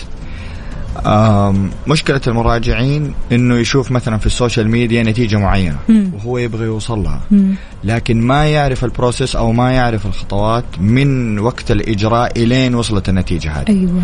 آم، 1.06 1.70
مشكلة 1.88 2.22
المراجعين 2.28 3.14
إنه 3.32 3.56
يشوف 3.56 3.92
مثلا 3.92 4.18
في 4.18 4.26
السوشيال 4.26 4.70
ميديا 4.70 5.04
نتيجة 5.04 5.38
معينة 5.38 5.78
وهو 6.14 6.38
يبغى 6.38 6.66
يوصل 6.66 7.04
لها. 7.04 7.22
لكن 7.84 8.22
ما 8.22 8.46
يعرف 8.46 8.86
ال 8.86 8.92
process 8.92 9.36
أو 9.36 9.52
ما 9.52 9.72
يعرف 9.72 10.06
الخطوات 10.06 10.66
من 10.80 11.40
وقت 11.40 11.72
الإجراء 11.72 12.44
إلين 12.44 12.76
وصلت 12.76 13.10
النتيجة 13.10 13.52
هذه. 13.52 13.70
أيوه. 13.70 14.02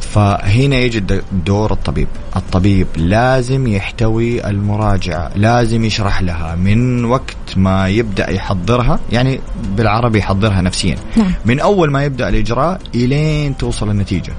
فهنا 0.00 0.76
يجي 0.76 1.04
دور 1.46 1.72
الطبيب. 1.72 2.08
الطبيب 2.36 2.86
لازم 2.96 3.66
يحتوي 3.66 4.48
المراجعة 4.50 5.30
لازم 5.36 5.84
يشرح 5.84 6.22
لها 6.22 6.54
من 6.54 7.04
وقت 7.04 7.47
ما 7.58 7.88
يبدأ 7.88 8.30
يحضرها 8.30 9.00
يعني 9.12 9.40
بالعربي 9.76 10.18
يحضرها 10.18 10.60
نفسيا. 10.60 10.96
نعم. 11.16 11.32
من 11.44 11.60
أول 11.60 11.90
ما 11.90 12.04
يبدأ 12.04 12.28
الإجراء 12.28 12.80
إلين 12.94 13.56
توصل 13.56 13.90
النتيجة. 13.90 14.32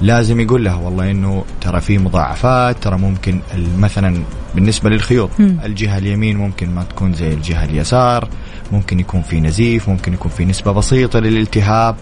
لازم 0.00 0.40
يقول 0.40 0.64
لها 0.64 0.74
والله 0.74 1.10
إنه 1.10 1.44
ترى 1.60 1.80
في 1.80 1.98
مضاعفات 1.98 2.82
ترى 2.82 2.98
ممكن 2.98 3.40
مثلا 3.78 4.22
بالنسبة 4.54 4.90
للخيوط 4.90 5.30
الجهة 5.40 5.98
اليمين 5.98 6.36
ممكن 6.36 6.74
ما 6.74 6.82
تكون 6.82 7.12
زي 7.12 7.32
الجهة 7.32 7.64
اليسار 7.64 8.28
ممكن 8.72 9.00
يكون 9.00 9.22
في 9.22 9.40
نزيف 9.40 9.88
ممكن 9.88 10.12
يكون 10.12 10.30
في 10.30 10.44
نسبة 10.44 10.72
بسيطة 10.72 11.18
للالتهاب. 11.18 11.96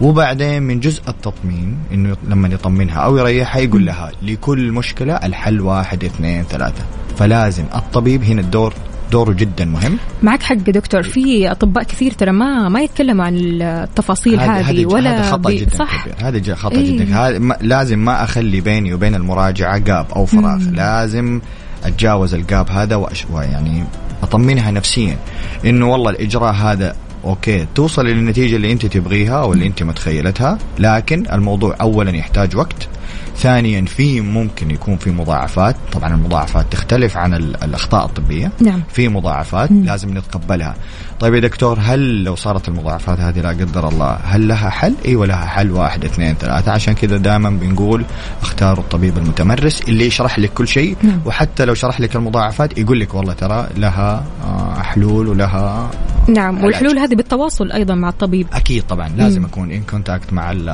وبعدين 0.00 0.62
من 0.62 0.80
جزء 0.80 1.02
التطمين 1.08 1.78
إنه 1.92 2.16
لما 2.28 2.48
يطمنها 2.48 2.98
أو 2.98 3.16
يريحها 3.16 3.60
يقول 3.60 3.86
لها 3.86 4.10
لكل 4.22 4.72
مشكلة 4.72 5.14
الحل 5.14 5.60
واحد 5.60 6.04
اثنين 6.04 6.42
ثلاثة. 6.42 6.84
فلازم 7.16 7.64
الطبيب 7.74 8.24
هنا 8.24 8.40
الدور 8.40 8.74
دوره 9.12 9.32
جدا 9.32 9.64
مهم. 9.64 9.98
معك 10.22 10.42
حق 10.42 10.54
دكتور. 10.54 11.02
في 11.02 11.50
أطباء 11.50 11.84
كثير 11.84 12.12
ترى 12.12 12.32
ما 12.32 12.68
ما 12.68 12.80
يتكلموا 12.82 13.24
عن 13.24 13.36
التفاصيل 13.36 14.40
هذه 14.40 14.86
ولا 14.86 15.16
هذا 15.16 15.30
خطأ 15.30 15.50
بي- 15.50 15.56
جدا 15.56 15.76
صح. 15.76 16.04
كبير. 16.06 16.14
هذا 16.28 16.54
خطأ 16.54 16.76
إيه. 16.76 16.98
جدا. 16.98 17.38
ما- 17.38 17.58
لازم 17.60 17.98
ما 17.98 18.24
أخلي 18.24 18.60
بيني 18.60 18.94
وبين 18.94 19.14
المراجعة 19.14 19.78
gap 19.78 20.06
أو 20.16 20.26
فراغ. 20.26 20.58
لازم 20.72 21.40
أتجاوز 21.84 22.34
ال 22.34 22.43
gap 22.43 22.70
هذا 22.70 22.96
وأش... 22.96 23.26
يعني 23.34 23.84
أطمنها 24.22 24.70
نفسيا. 24.70 25.16
إنه 25.64 25.92
والله 25.92 26.10
الإجراء 26.10 26.52
هذا 26.54 26.96
okay 27.24 27.66
توصل 27.74 28.06
للنتيجة 28.06 28.56
اللي 28.56 28.72
أنت 28.72 28.86
تبغيها 28.86 29.40
أو 29.42 29.52
اللي 29.52 29.66
أنت 29.66 29.82
متخيلتها 29.82 30.58
لكن 30.78 31.24
الموضوع 31.32 31.76
اولا 31.80 32.10
يحتاج 32.16 32.56
وقت 32.56 32.88
ثانيا 33.36 33.84
في 33.84 34.20
ممكن 34.20 34.70
يكون 34.70 34.96
في 34.96 35.10
مضاعفات. 35.10 35.76
طبعا 35.92 36.14
المضاعفات 36.14 36.66
تختلف 36.70 37.16
عن 37.16 37.34
ال- 37.34 37.64
الأخطاء 37.64 38.04
الطبية. 38.06 38.52
نعم. 38.60 38.82
في 38.92 39.08
مضاعفات 39.08 39.70
لازم 39.72 40.18
نتقبلها. 40.18 40.74
طيب 41.20 41.34
يا 41.34 41.40
دكتور 41.40 41.78
هل 41.82 42.24
لو 42.24 42.34
صارت 42.36 42.68
المضاعفات 42.68 43.20
هذه 43.20 43.40
لا 43.40 43.48
قدر 43.48 43.88
الله 43.88 44.18
هل 44.24 44.48
لها 44.48 44.70
حل؟ 44.70 44.94
أيوه 45.06 45.26
لها 45.26 45.46
حل. 45.46 45.70
واحد 45.70 46.04
اثنين 46.04 46.34
ثلاثة. 46.34 46.72
عشان 46.72 46.94
كذا 46.94 47.16
دائما 47.16 47.50
بنقول 47.50 48.04
اختاروا 48.42 48.84
الطبيب 48.84 49.18
المتمرس 49.18 49.82
اللي 49.82 50.06
يشرح 50.06 50.38
لك 50.38 50.52
كل 50.52 50.68
شيء. 50.68 50.96
وحتى 51.26 51.64
لو 51.64 51.74
شرح 51.74 52.00
لك 52.00 52.16
المضاعفات 52.16 52.78
يقول 52.78 53.00
لك 53.00 53.14
والله 53.14 53.32
ترى 53.32 53.68
لها 53.76 54.24
آه، 54.44 54.82
حلول 54.82 55.28
ولها 55.28 55.90
نعم. 56.28 56.64
والحلول 56.64 56.98
هذه 56.98 57.14
بالتواصل 57.14 57.72
أيضا 57.72 57.94
مع 57.94 58.08
الطبيب 58.08 58.46
أكيد 58.52 58.82
طبعا 58.82 59.08
لازم 59.08 59.44
أكون 59.44 59.70
in 59.70 59.82
contact 59.82 60.32
مع 60.32 60.52
ال 60.52 60.64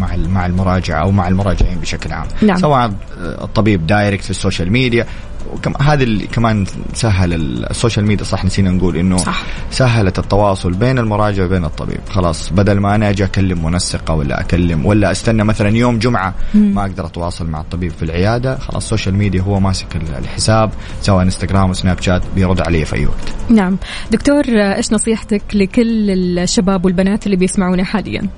مع 0.00 0.14
ال 0.14 0.30
مع 0.30 0.46
المراجع 0.46 1.02
أو 1.02 1.10
مع 1.10 1.28
المراجعين 1.28 1.78
بشكل 1.78 2.12
عام 2.12 2.26
نعم. 2.42 2.56
سواء 2.56 2.92
الطبيب 3.18 3.86
direct 3.86 4.24
في 4.24 4.30
السوشيال 4.30 4.72
ميديا 4.72 5.06
وكم 5.52 5.72
اللي 5.92 6.26
كمان 6.26 6.66
سهل 6.94 7.32
السوشيال 7.70 8.06
ميديا 8.06 8.24
صح 8.24 8.44
نسينا 8.44 8.70
نقول 8.70 8.96
إنه 8.96 9.16
صح. 9.16 9.42
سهلت 9.70 10.18
التواصل 10.18 10.72
بين 10.72 10.98
المراجع 10.98 11.44
وبين 11.44 11.64
الطبيب. 11.64 12.00
خلاص 12.10 12.50
بدل 12.52 12.80
ما 12.80 12.94
أنا 12.94 13.10
أجي 13.10 13.24
أكلم 13.24 13.64
منسقة 13.64 14.14
ولا 14.14 14.40
اكلم 14.40 14.86
ولا 14.86 15.10
أستنى 15.10 15.44
مثلا 15.44 15.68
يوم 15.68 15.98
جمعة 15.98 16.34
ما 16.54 16.82
أقدر 16.82 17.06
أتواصل 17.06 17.46
مع 17.46 17.60
الطبيب 17.60 17.92
في 17.92 18.02
العيادة 18.02 18.58
خلاص 18.58 18.82
السوشيال 18.82 19.14
ميديا 19.14 19.42
هو 19.42 19.60
ماسك 19.60 19.96
ال- 19.96 20.14
الحساب 20.18 20.70
سواء 21.02 21.22
إنستغرام 21.22 21.70
وسناب 21.70 22.00
شات 22.02 22.22
بيرد 22.34 22.60
علي 22.60 22.84
في 22.84 22.96
أي 22.96 23.06
وقت. 23.06 23.34
نعم. 23.50 23.76
دكتور 24.10 24.44
إيش 24.48 24.92
نصيحتك 24.92 25.42
لكل 25.54 26.10
الشباب 26.38 26.84
والبنات 26.84 27.26
اللي 27.26 27.36
بيسمعونا 27.36 27.84
حاليا؟ 27.84 28.22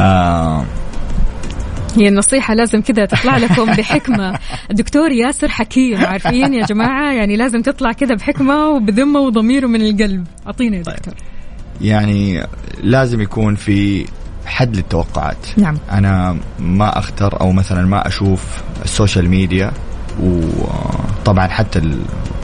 آه 0.00 0.64
هي 1.98 2.08
النصيحة 2.08 2.54
لازم 2.54 2.80
كذا 2.80 3.04
تطلع 3.04 3.36
لكم 3.36 3.64
بحكمة. 3.64 4.38
الدكتور 4.70 5.12
ياسر 5.12 5.48
حكيم 5.48 6.04
عارفين 6.04 6.54
يا 6.54 6.66
جماعة؟ 6.66 7.12
يعني 7.12 7.36
لازم 7.36 7.62
تطلع 7.62 7.92
كذا 7.92 8.14
بحكمة 8.14 8.68
وبذمة 8.68 9.20
وضمير 9.20 9.64
ومن 9.64 9.80
القلب. 9.80 10.26
أعطينا 10.46 10.76
يا 10.76 10.82
دكتور. 10.82 11.14
يعني 11.80 12.46
لازم 12.82 13.20
يكون 13.20 13.54
في 13.54 14.06
حد 14.46 14.76
للتوقعات. 14.76 15.46
نعم. 15.56 15.78
أنا 15.92 16.36
ما 16.58 16.98
أختار 16.98 17.40
أو 17.40 17.52
مثلا 17.52 17.86
ما 17.86 18.06
أشوف 18.06 18.44
السوشيال 18.84 19.28
ميديا 19.30 19.72
وطبعا 20.22 21.48
حتى 21.48 21.78
ال- 21.78 21.98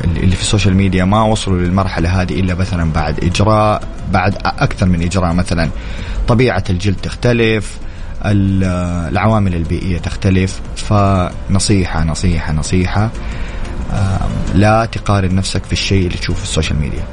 اللي 0.05 0.37
في 0.37 0.43
السوشيال 0.43 0.75
ميديا 0.75 1.05
ما 1.05 1.23
وصلوا 1.23 1.59
للمرحلة 1.61 2.23
هذه 2.23 2.41
إلا 2.41 2.55
مثلا 2.55 2.93
بعد 2.93 3.25
إجراء 3.25 3.83
بعد 4.13 4.35
أكثر 4.45 4.87
من 4.87 5.03
إجراء 5.03 5.33
مثلا. 5.33 5.71
طبيعة 6.29 6.65
الجلد 6.71 6.97
تختلف 7.03 7.79
العوامل 8.25 9.55
البيئية 9.55 9.99
تختلف. 9.99 10.61
فنصيحة 10.77 12.05
نصيحة 12.05 12.53
نصيحة 12.53 13.11
آم، 13.93 14.31
لا 14.55 14.85
تقارن 14.85 15.35
نفسك 15.35 15.65
في 15.65 15.73
الشيء 15.73 16.07
اللي 16.07 16.19
تشوفه 16.19 16.39
في 16.39 16.45
ال 16.45 16.50
social 16.50 16.79
media. 16.81 17.05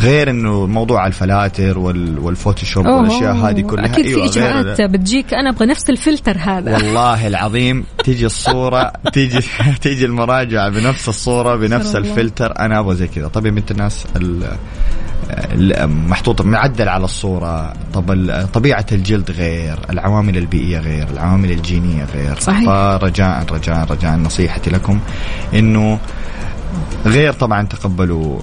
غير 0.00 0.30
إنه 0.30 0.66
موضوع 0.66 1.06
الفلاتر 1.06 1.78
وال- 1.78 2.18
والفوتوشوب 2.18 2.86
والأشياء 2.86 3.34
هذه 3.34 3.60
كلها. 3.60 3.84
أكيد 3.84 4.04
في 4.06 4.14
أيوة، 4.14 4.24
إجراءات 4.26 4.80
بتجيك. 4.80 5.34
أنا 5.34 5.50
أبغى 5.50 5.66
نفس 5.66 5.90
الفلتر 5.90 6.36
هذا. 6.38 6.72
والله 6.74 7.26
العظيم 7.26 7.84
تيجي 8.04 8.26
الصورة 8.26 8.92
تيجي 9.14 9.38
تيجي 9.82 10.04
المراجعة 10.04 10.68
بنفس 10.68 11.08
الصورة 11.08 11.56
بنفس. 11.56 11.96
الفلتر. 11.96 12.58
أنا 12.58 12.78
أبغى 12.78 12.96
زي 12.96 13.06
كذا. 13.06 13.28
طب 13.28 13.46
يا 13.46 13.50
بنت 13.50 13.70
الناس 13.70 14.04
ال- 15.32 15.72
ال- 15.72 15.90
محطوط 16.08 16.42
معدل 16.42 16.88
على 16.88 17.04
الصورة 17.04 17.72
طب 17.94 18.30
طبيعة 18.52 18.86
الجلد 18.92 19.30
غير 19.30 19.78
العوامل 19.90 20.36
البيئية 20.38 20.78
غير 20.78 21.08
العوامل 21.10 21.50
الجينية 21.50 22.04
غير 22.14 22.38
صحيح. 22.40 22.64
فرجاء 22.64 23.44
رجاء 23.52 23.86
رجاء 23.92 24.16
نصيحتي 24.16 24.70
لكم 24.70 24.98
إنه 25.54 25.98
غير 27.06 27.32
طبعا 27.32 27.66
تقبلوا 27.66 28.38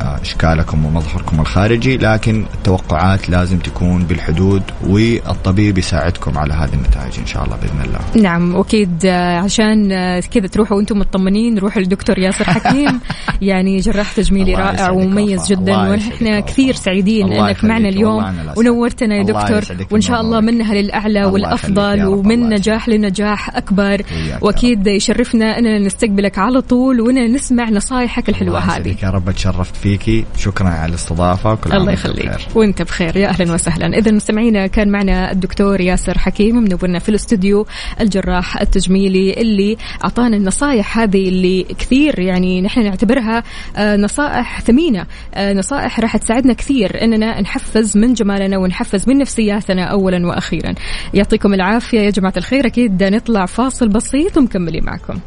أشكالكم 0.00 0.84
ومظهركم 0.86 1.40
الخارجي 1.40 1.96
لكن 1.96 2.44
التوقعات 2.54 3.30
لازم 3.30 3.58
تكون 3.58 4.04
بالحدود 4.04 4.62
والطبيب 4.86 5.78
يساعدكم 5.78 6.38
على 6.38 6.54
هذه 6.54 6.74
النتائج 6.74 7.18
إن 7.18 7.26
شاء 7.26 7.44
الله 7.44 7.56
بإذن 7.56 7.80
الله 7.84 8.22
نعم 8.22 8.54
واكيد 8.54 9.06
آه، 9.06 9.38
عشان 9.38 9.92
آه، 9.92 10.20
كذا 10.20 10.46
تروحوا 10.46 10.76
وأنتم 10.76 10.98
مطمنين 10.98 11.58
روحوا 11.58 11.82
للدكتور 11.82 12.18
ياسر 12.18 12.44
حكيم 12.44 13.00
يعني 13.42 13.78
جراح 13.78 14.12
تجميلي 14.12 14.54
رائع 14.54 14.90
ومميز. 14.90 15.46
جدا 15.46 15.76
ونحن 15.76 16.40
كثير. 16.40 16.74
سعيدين 16.74 17.32
إنك 17.32 17.64
معنا. 17.64 17.88
اليوم. 17.88 18.24
ونورتنا 18.56 19.16
يا 19.16 19.22
دكتور 19.22 19.76
وإن 19.90 20.00
شاء 20.00 20.20
الله. 20.20 20.40
منها 20.40 20.74
للأعلى 20.74 21.24
والأفضل. 21.24 22.04
ومن 22.04 22.48
نجاح 22.48 22.88
لنجاح 22.88 23.56
اكبر 23.56 24.02
وأكيد 24.40 24.86
يشرفنا 24.86 25.58
أننا 25.58 25.78
نستقبلك 25.78 26.38
على 26.38 26.60
طول 26.60 27.00
وأننا 27.00 27.26
نسمع 27.26 27.55
نصائحك 27.64 28.28
الحلوة 28.28 28.62
الله 28.62 28.76
هذه. 28.76 28.96
يا 29.02 29.10
رب 29.10 29.30
تشرفت 29.30 29.76
فيكي. 29.76 30.24
شكرا 30.36 30.68
على 30.68 30.90
الاستضافة 30.90 31.52
وكل 31.52 31.72
الله 31.72 31.92
يخليك. 31.92 32.26
بخير. 32.26 32.48
وأنت 32.54 32.82
بخير. 32.82 33.16
يا 33.16 33.28
أهلا 33.28 33.52
وسهلا. 33.52 33.98
اذا 33.98 34.10
مستمعينا 34.10 34.66
كان 34.66 34.90
معنا 34.90 35.32
الدكتور 35.32 35.80
ياسر 35.80 36.18
حكيم 36.18 36.56
منورنا 36.56 36.98
في 36.98 37.08
الاستوديو 37.08 37.66
الجراح 38.00 38.60
التجميلي 38.60 39.32
اللي 39.32 39.76
أعطانا 40.04 40.36
النصائح 40.36 40.98
هذه 40.98 41.28
اللي 41.28 41.62
كثير 41.62 42.18
يعني 42.18 42.62
نحن 42.62 42.82
نعتبرها 42.82 43.42
آه، 43.76 43.96
نصائح 43.96 44.60
ثمينة. 44.60 45.06
آه، 45.34 45.52
نصائح 45.52 46.00
راح 46.00 46.16
تساعدنا 46.16 46.52
كثير 46.52 47.02
إننا 47.02 47.40
نحفز 47.40 47.96
من 47.96 48.14
جمالنا 48.14 48.58
ونحفز 48.58 49.08
من 49.08 49.18
نفسياتنا 49.18 49.84
اولا 49.84 50.26
وأخيرا. 50.26 50.74
يعطيكم 51.14 51.54
العافية. 51.54 52.00
يا 52.00 52.10
جماعة 52.10 52.34
الخير 52.36 52.66
أكيد 52.66 53.02
نطلع 53.02 53.46
فاصل 53.46 53.88
بسيط 53.88 54.36
ومكملين 54.36 54.84
معكم. 54.84 55.18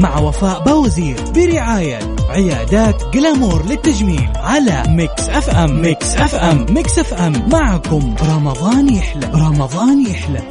مع 0.00 0.18
وفاء 0.18 0.60
بوزير 0.62 1.16
برعاية 1.34 1.98
عيادات 2.28 3.02
جلامور 3.14 3.66
للتجميل 3.66 4.28
على 4.36 4.82
ميكس 4.88 5.28
أف 5.28 5.50
أم. 5.50 5.80
ميكس 5.82 6.16
أف 6.16 6.34
أم. 6.34 6.66
ميكس 6.70 6.98
أف 6.98 7.14
أم. 7.14 7.48
معكم 7.52 8.14
رمضان 8.30 8.94
يحلى. 8.94 9.30
رمضان 9.34 10.06
يحلى. 10.06 10.42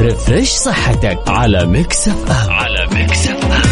refresh 0.00 0.48
صحتك 0.50 1.18
على 1.28 1.66
ميكس 1.66 2.08
أف 2.08 2.30
أم. 2.30 2.52
على 2.52 2.86
ميكس 2.94 3.26
أف 3.28 3.44
أم. 3.44 3.67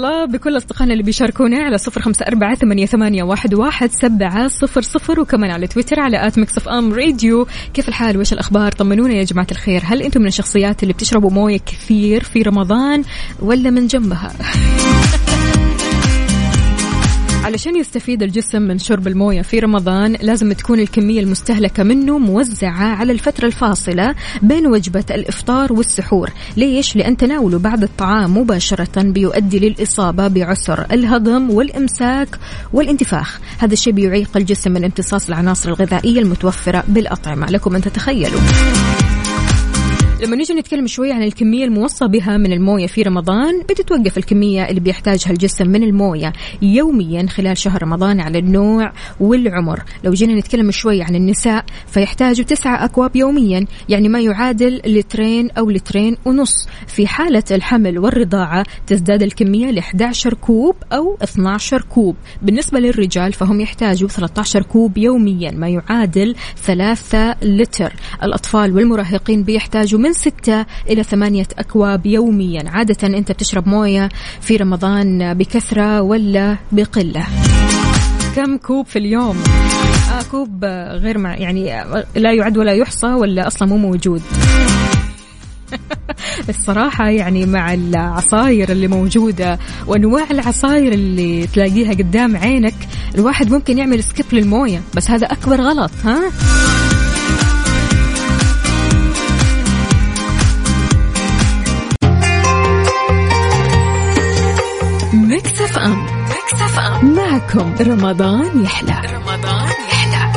الله 0.00 0.24
بكل 0.24 0.56
أصدقائنا 0.56 0.92
اللي 0.92 1.02
بيشاركونا 1.02 1.58
على 1.58 1.78
صفر 1.78 2.02
خمسة 2.02 2.26
أربعة 2.28 2.54
ثمانية, 2.54 2.86
ثمانية 2.86 3.22
واحد, 3.22 3.54
واحد 3.54 3.90
سبعة 3.90 4.48
صفر 4.48 4.82
صفر 4.82 5.20
وكمان 5.20 5.50
على 5.50 5.66
تويتر 5.66 6.00
على 6.00 6.26
at 6.26 6.38
ميكس 6.38 6.68
أم 6.68 6.92
راديو. 6.92 7.46
كيف 7.74 7.88
الحال؟ 7.88 8.18
وش 8.18 8.32
الأخبار؟ 8.32 8.72
طمنونا 8.72 9.14
يا 9.14 9.24
جماعة 9.24 9.46
الخير. 9.50 9.82
هل 9.84 10.02
أنتم 10.02 10.20
من 10.20 10.26
الشخصيات 10.26 10.82
اللي 10.82 10.94
بتشربوا 10.94 11.30
موية 11.30 11.58
كثير 11.58 12.24
في 12.24 12.42
رمضان 12.42 13.02
ولا 13.40 13.70
من 13.70 13.86
جنبها؟ 13.86 14.32
علشان 17.50 17.76
يستفيد 17.76 18.22
الجسم 18.22 18.62
من 18.62 18.78
شرب 18.78 19.08
الموية 19.08 19.42
في 19.42 19.58
رمضان 19.58 20.12
لازم 20.12 20.52
تكون 20.52 20.80
الكمية 20.80 21.20
المستهلكة 21.20 21.82
منه 21.82 22.18
موزعة 22.18 22.96
على 22.96 23.12
الفترة 23.12 23.46
الفاصلة 23.46 24.14
بين 24.42 24.66
وجبة 24.66 25.04
الإفطار 25.10 25.72
والسحور. 25.72 26.30
ليش؟ 26.56 26.96
لأن 26.96 27.16
تناوله 27.16 27.58
بعد 27.58 27.82
الطعام 27.82 28.36
مباشرة 28.36 29.02
بيؤدي 29.02 29.58
للإصابة 29.58 30.28
بعسر 30.28 30.86
الهضم 30.92 31.50
والإمساك 31.50 32.38
والانتفاخ. 32.72 33.40
هذا 33.58 33.72
الشيء 33.72 33.92
بيعيق 33.92 34.36
الجسم 34.36 34.72
من 34.72 34.84
امتصاص 34.84 35.28
العناصر 35.28 35.68
الغذائية 35.68 36.20
المتوفرة 36.20 36.84
بالأطعمة. 36.88 37.46
لكم 37.46 37.74
أن 37.76 37.82
تتخيلوا. 37.82 38.40
لما 40.22 40.36
نيجي 40.36 40.54
نتكلم 40.54 40.86
شوي 40.86 41.12
عن 41.12 41.22
الكمية 41.22 41.64
الموصى 41.64 42.08
بها 42.08 42.36
من 42.36 42.52
الموية 42.52 42.86
في 42.86 43.02
رمضان 43.02 43.62
بتتوقف 43.62 44.18
الكمية 44.18 44.68
اللي 44.68 44.80
بيحتاجها 44.80 45.30
الجسم 45.30 45.68
من 45.68 45.82
الموية 45.82 46.32
يوميا 46.62 47.26
خلال 47.26 47.58
شهر 47.58 47.82
رمضان 47.82 48.20
على 48.20 48.38
النوع 48.38 48.92
والعمر. 49.20 49.82
لو 50.04 50.12
جينا 50.12 50.34
نتكلم 50.34 50.70
شوي 50.70 51.02
عن 51.02 51.14
النساء 51.14 51.64
فيحتاجوا 51.86 52.44
تسعة 52.44 52.84
أكواب 52.84 53.16
يوميا 53.16 53.66
يعني 53.88 54.08
ما 54.08 54.20
يعادل 54.20 54.80
لترين 54.86 55.50
أو 55.50 55.70
لترين 55.70 56.16
ونص. 56.24 56.68
في 56.86 57.06
حالة 57.06 57.44
الحمل 57.50 57.98
والرضاعة 57.98 58.66
تزداد 58.86 59.22
الكمية 59.22 59.70
ل 59.70 59.78
11 59.78 60.34
كوب 60.34 60.76
أو 60.92 61.16
12 61.22 61.82
كوب. 61.82 62.16
بالنسبة 62.42 62.80
للرجال 62.80 63.32
فهم 63.32 63.60
يحتاجوا 63.60 64.08
13 64.08 64.62
كوب 64.62 64.98
يوميا 64.98 65.50
ما 65.50 65.68
يعادل 65.68 66.34
3 66.56 67.36
لتر. 67.42 67.92
الأطفال 68.22 68.76
والمراهقين 68.76 69.42
بيحتاجوا 69.42 70.00
من 70.00 70.09
6 70.12 70.66
إلى 70.88 71.02
8 71.02 71.46
أكواب 71.58 72.06
يوميا. 72.06 72.62
عادة 72.66 73.18
أنت 73.18 73.32
بتشرب 73.32 73.68
موية 73.68 74.08
في 74.40 74.56
رمضان 74.56 75.34
بكثرة 75.34 76.02
ولا 76.02 76.56
بقلة. 76.72 77.26
كم 78.36 78.56
كوب 78.56 78.86
في 78.86 78.98
اليوم؟ 78.98 79.36
آه 80.12 80.22
كوب 80.30 80.64
غير 80.90 81.18
مع 81.18 81.36
يعني 81.36 81.84
لا 82.14 82.32
يعد 82.32 82.58
ولا 82.58 82.72
يحصى 82.72 83.06
ولا 83.06 83.46
أصلا 83.46 83.68
مو 83.68 83.76
موجود. 83.76 84.22
الصراحة 86.48 87.08
يعني 87.08 87.46
مع 87.46 87.74
العصاير 87.74 88.72
اللي 88.72 88.88
موجودة 88.88 89.58
وأنواع 89.86 90.24
العصاير 90.30 90.92
اللي 90.92 91.46
تلاقيها 91.46 91.90
قدام 91.90 92.36
عينك 92.36 92.74
الواحد 93.14 93.52
ممكن 93.52 93.78
يعمل 93.78 94.04
سكيب 94.04 94.26
للموية 94.32 94.82
بس 94.94 95.10
هذا 95.10 95.26
أكبر 95.26 95.60
غلط 95.60 95.90
ها؟ 96.04 96.30
معكم. 107.30 107.74
رمضان 107.80 108.64
يحلى. 108.64 109.02
رمضان 109.14 109.70
يحلى 109.88 110.30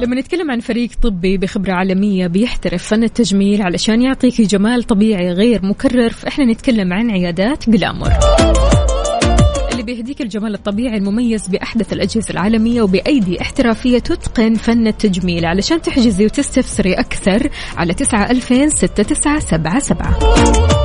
لما 0.00 0.20
نتكلم 0.20 0.50
عن 0.50 0.60
فريق 0.60 0.90
طبي 1.02 1.38
بخبرة 1.38 1.72
عالمية 1.72 2.26
بيحترف 2.26 2.82
فن 2.82 3.04
التجميل 3.04 3.62
علشان 3.62 4.02
يعطيك 4.02 4.40
جمال 4.40 4.82
طبيعي 4.82 5.32
غير 5.32 5.66
مكرر 5.66 6.10
فإحنا 6.10 6.44
نتكلم 6.44 6.92
عن 6.92 7.10
عيادات 7.10 7.70
جلامور. 7.70 8.10
بيهديك 9.84 10.20
الجمال 10.20 10.54
الطبيعي 10.54 10.96
المميز 10.96 11.48
بأحدث 11.48 11.92
الأجهزة 11.92 12.30
العالمية 12.30 12.82
وبأيدي 12.82 13.40
احترافية 13.40 13.98
تتقن 13.98 14.54
فن 14.54 14.86
التجميل. 14.86 15.44
علشان 15.44 15.82
تحجزي 15.82 16.24
وتستفسري 16.24 16.94
أكثر 16.94 17.50
على 17.76 17.94
تسعة 17.94 18.30
ألفين 18.30 18.70
ستة 18.70 19.02
تسعة 19.02 19.38
سبعة 19.38 19.78
سبعة. 19.78 20.83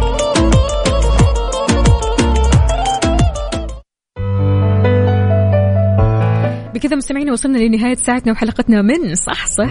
بكذا 6.79 6.95
مستمعينا 6.95 7.31
وصلنا 7.31 7.57
لنهاية 7.57 7.95
ساعتنا 7.95 8.31
وحلقتنا 8.31 8.81
من 8.81 9.15
صح 9.15 9.45
صح. 9.47 9.69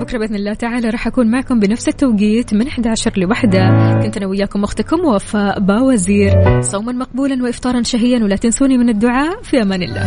بكرة 0.00 0.18
بإذن 0.18 0.34
الله 0.34 0.54
تعالى 0.54 0.88
راح 0.88 1.06
أكون 1.06 1.30
معكم 1.30 1.60
بنفس 1.60 1.88
التوقيت 1.88 2.54
من 2.54 2.66
11 2.66 3.12
لوحدة. 3.16 3.68
كنت 4.02 4.16
أنا 4.16 4.26
وياكم 4.26 4.64
أختكم 4.64 5.00
وفاء 5.00 5.60
باوزير. 5.60 6.62
صوما 6.62 6.92
مقبولا 6.92 7.44
وإفطارا 7.44 7.82
شهيا 7.82 8.24
ولا 8.24 8.36
تنسوني 8.36 8.78
من 8.78 8.88
الدعاء. 8.88 9.42
في 9.42 9.62
أمان 9.62 9.82
الله. 9.82 10.04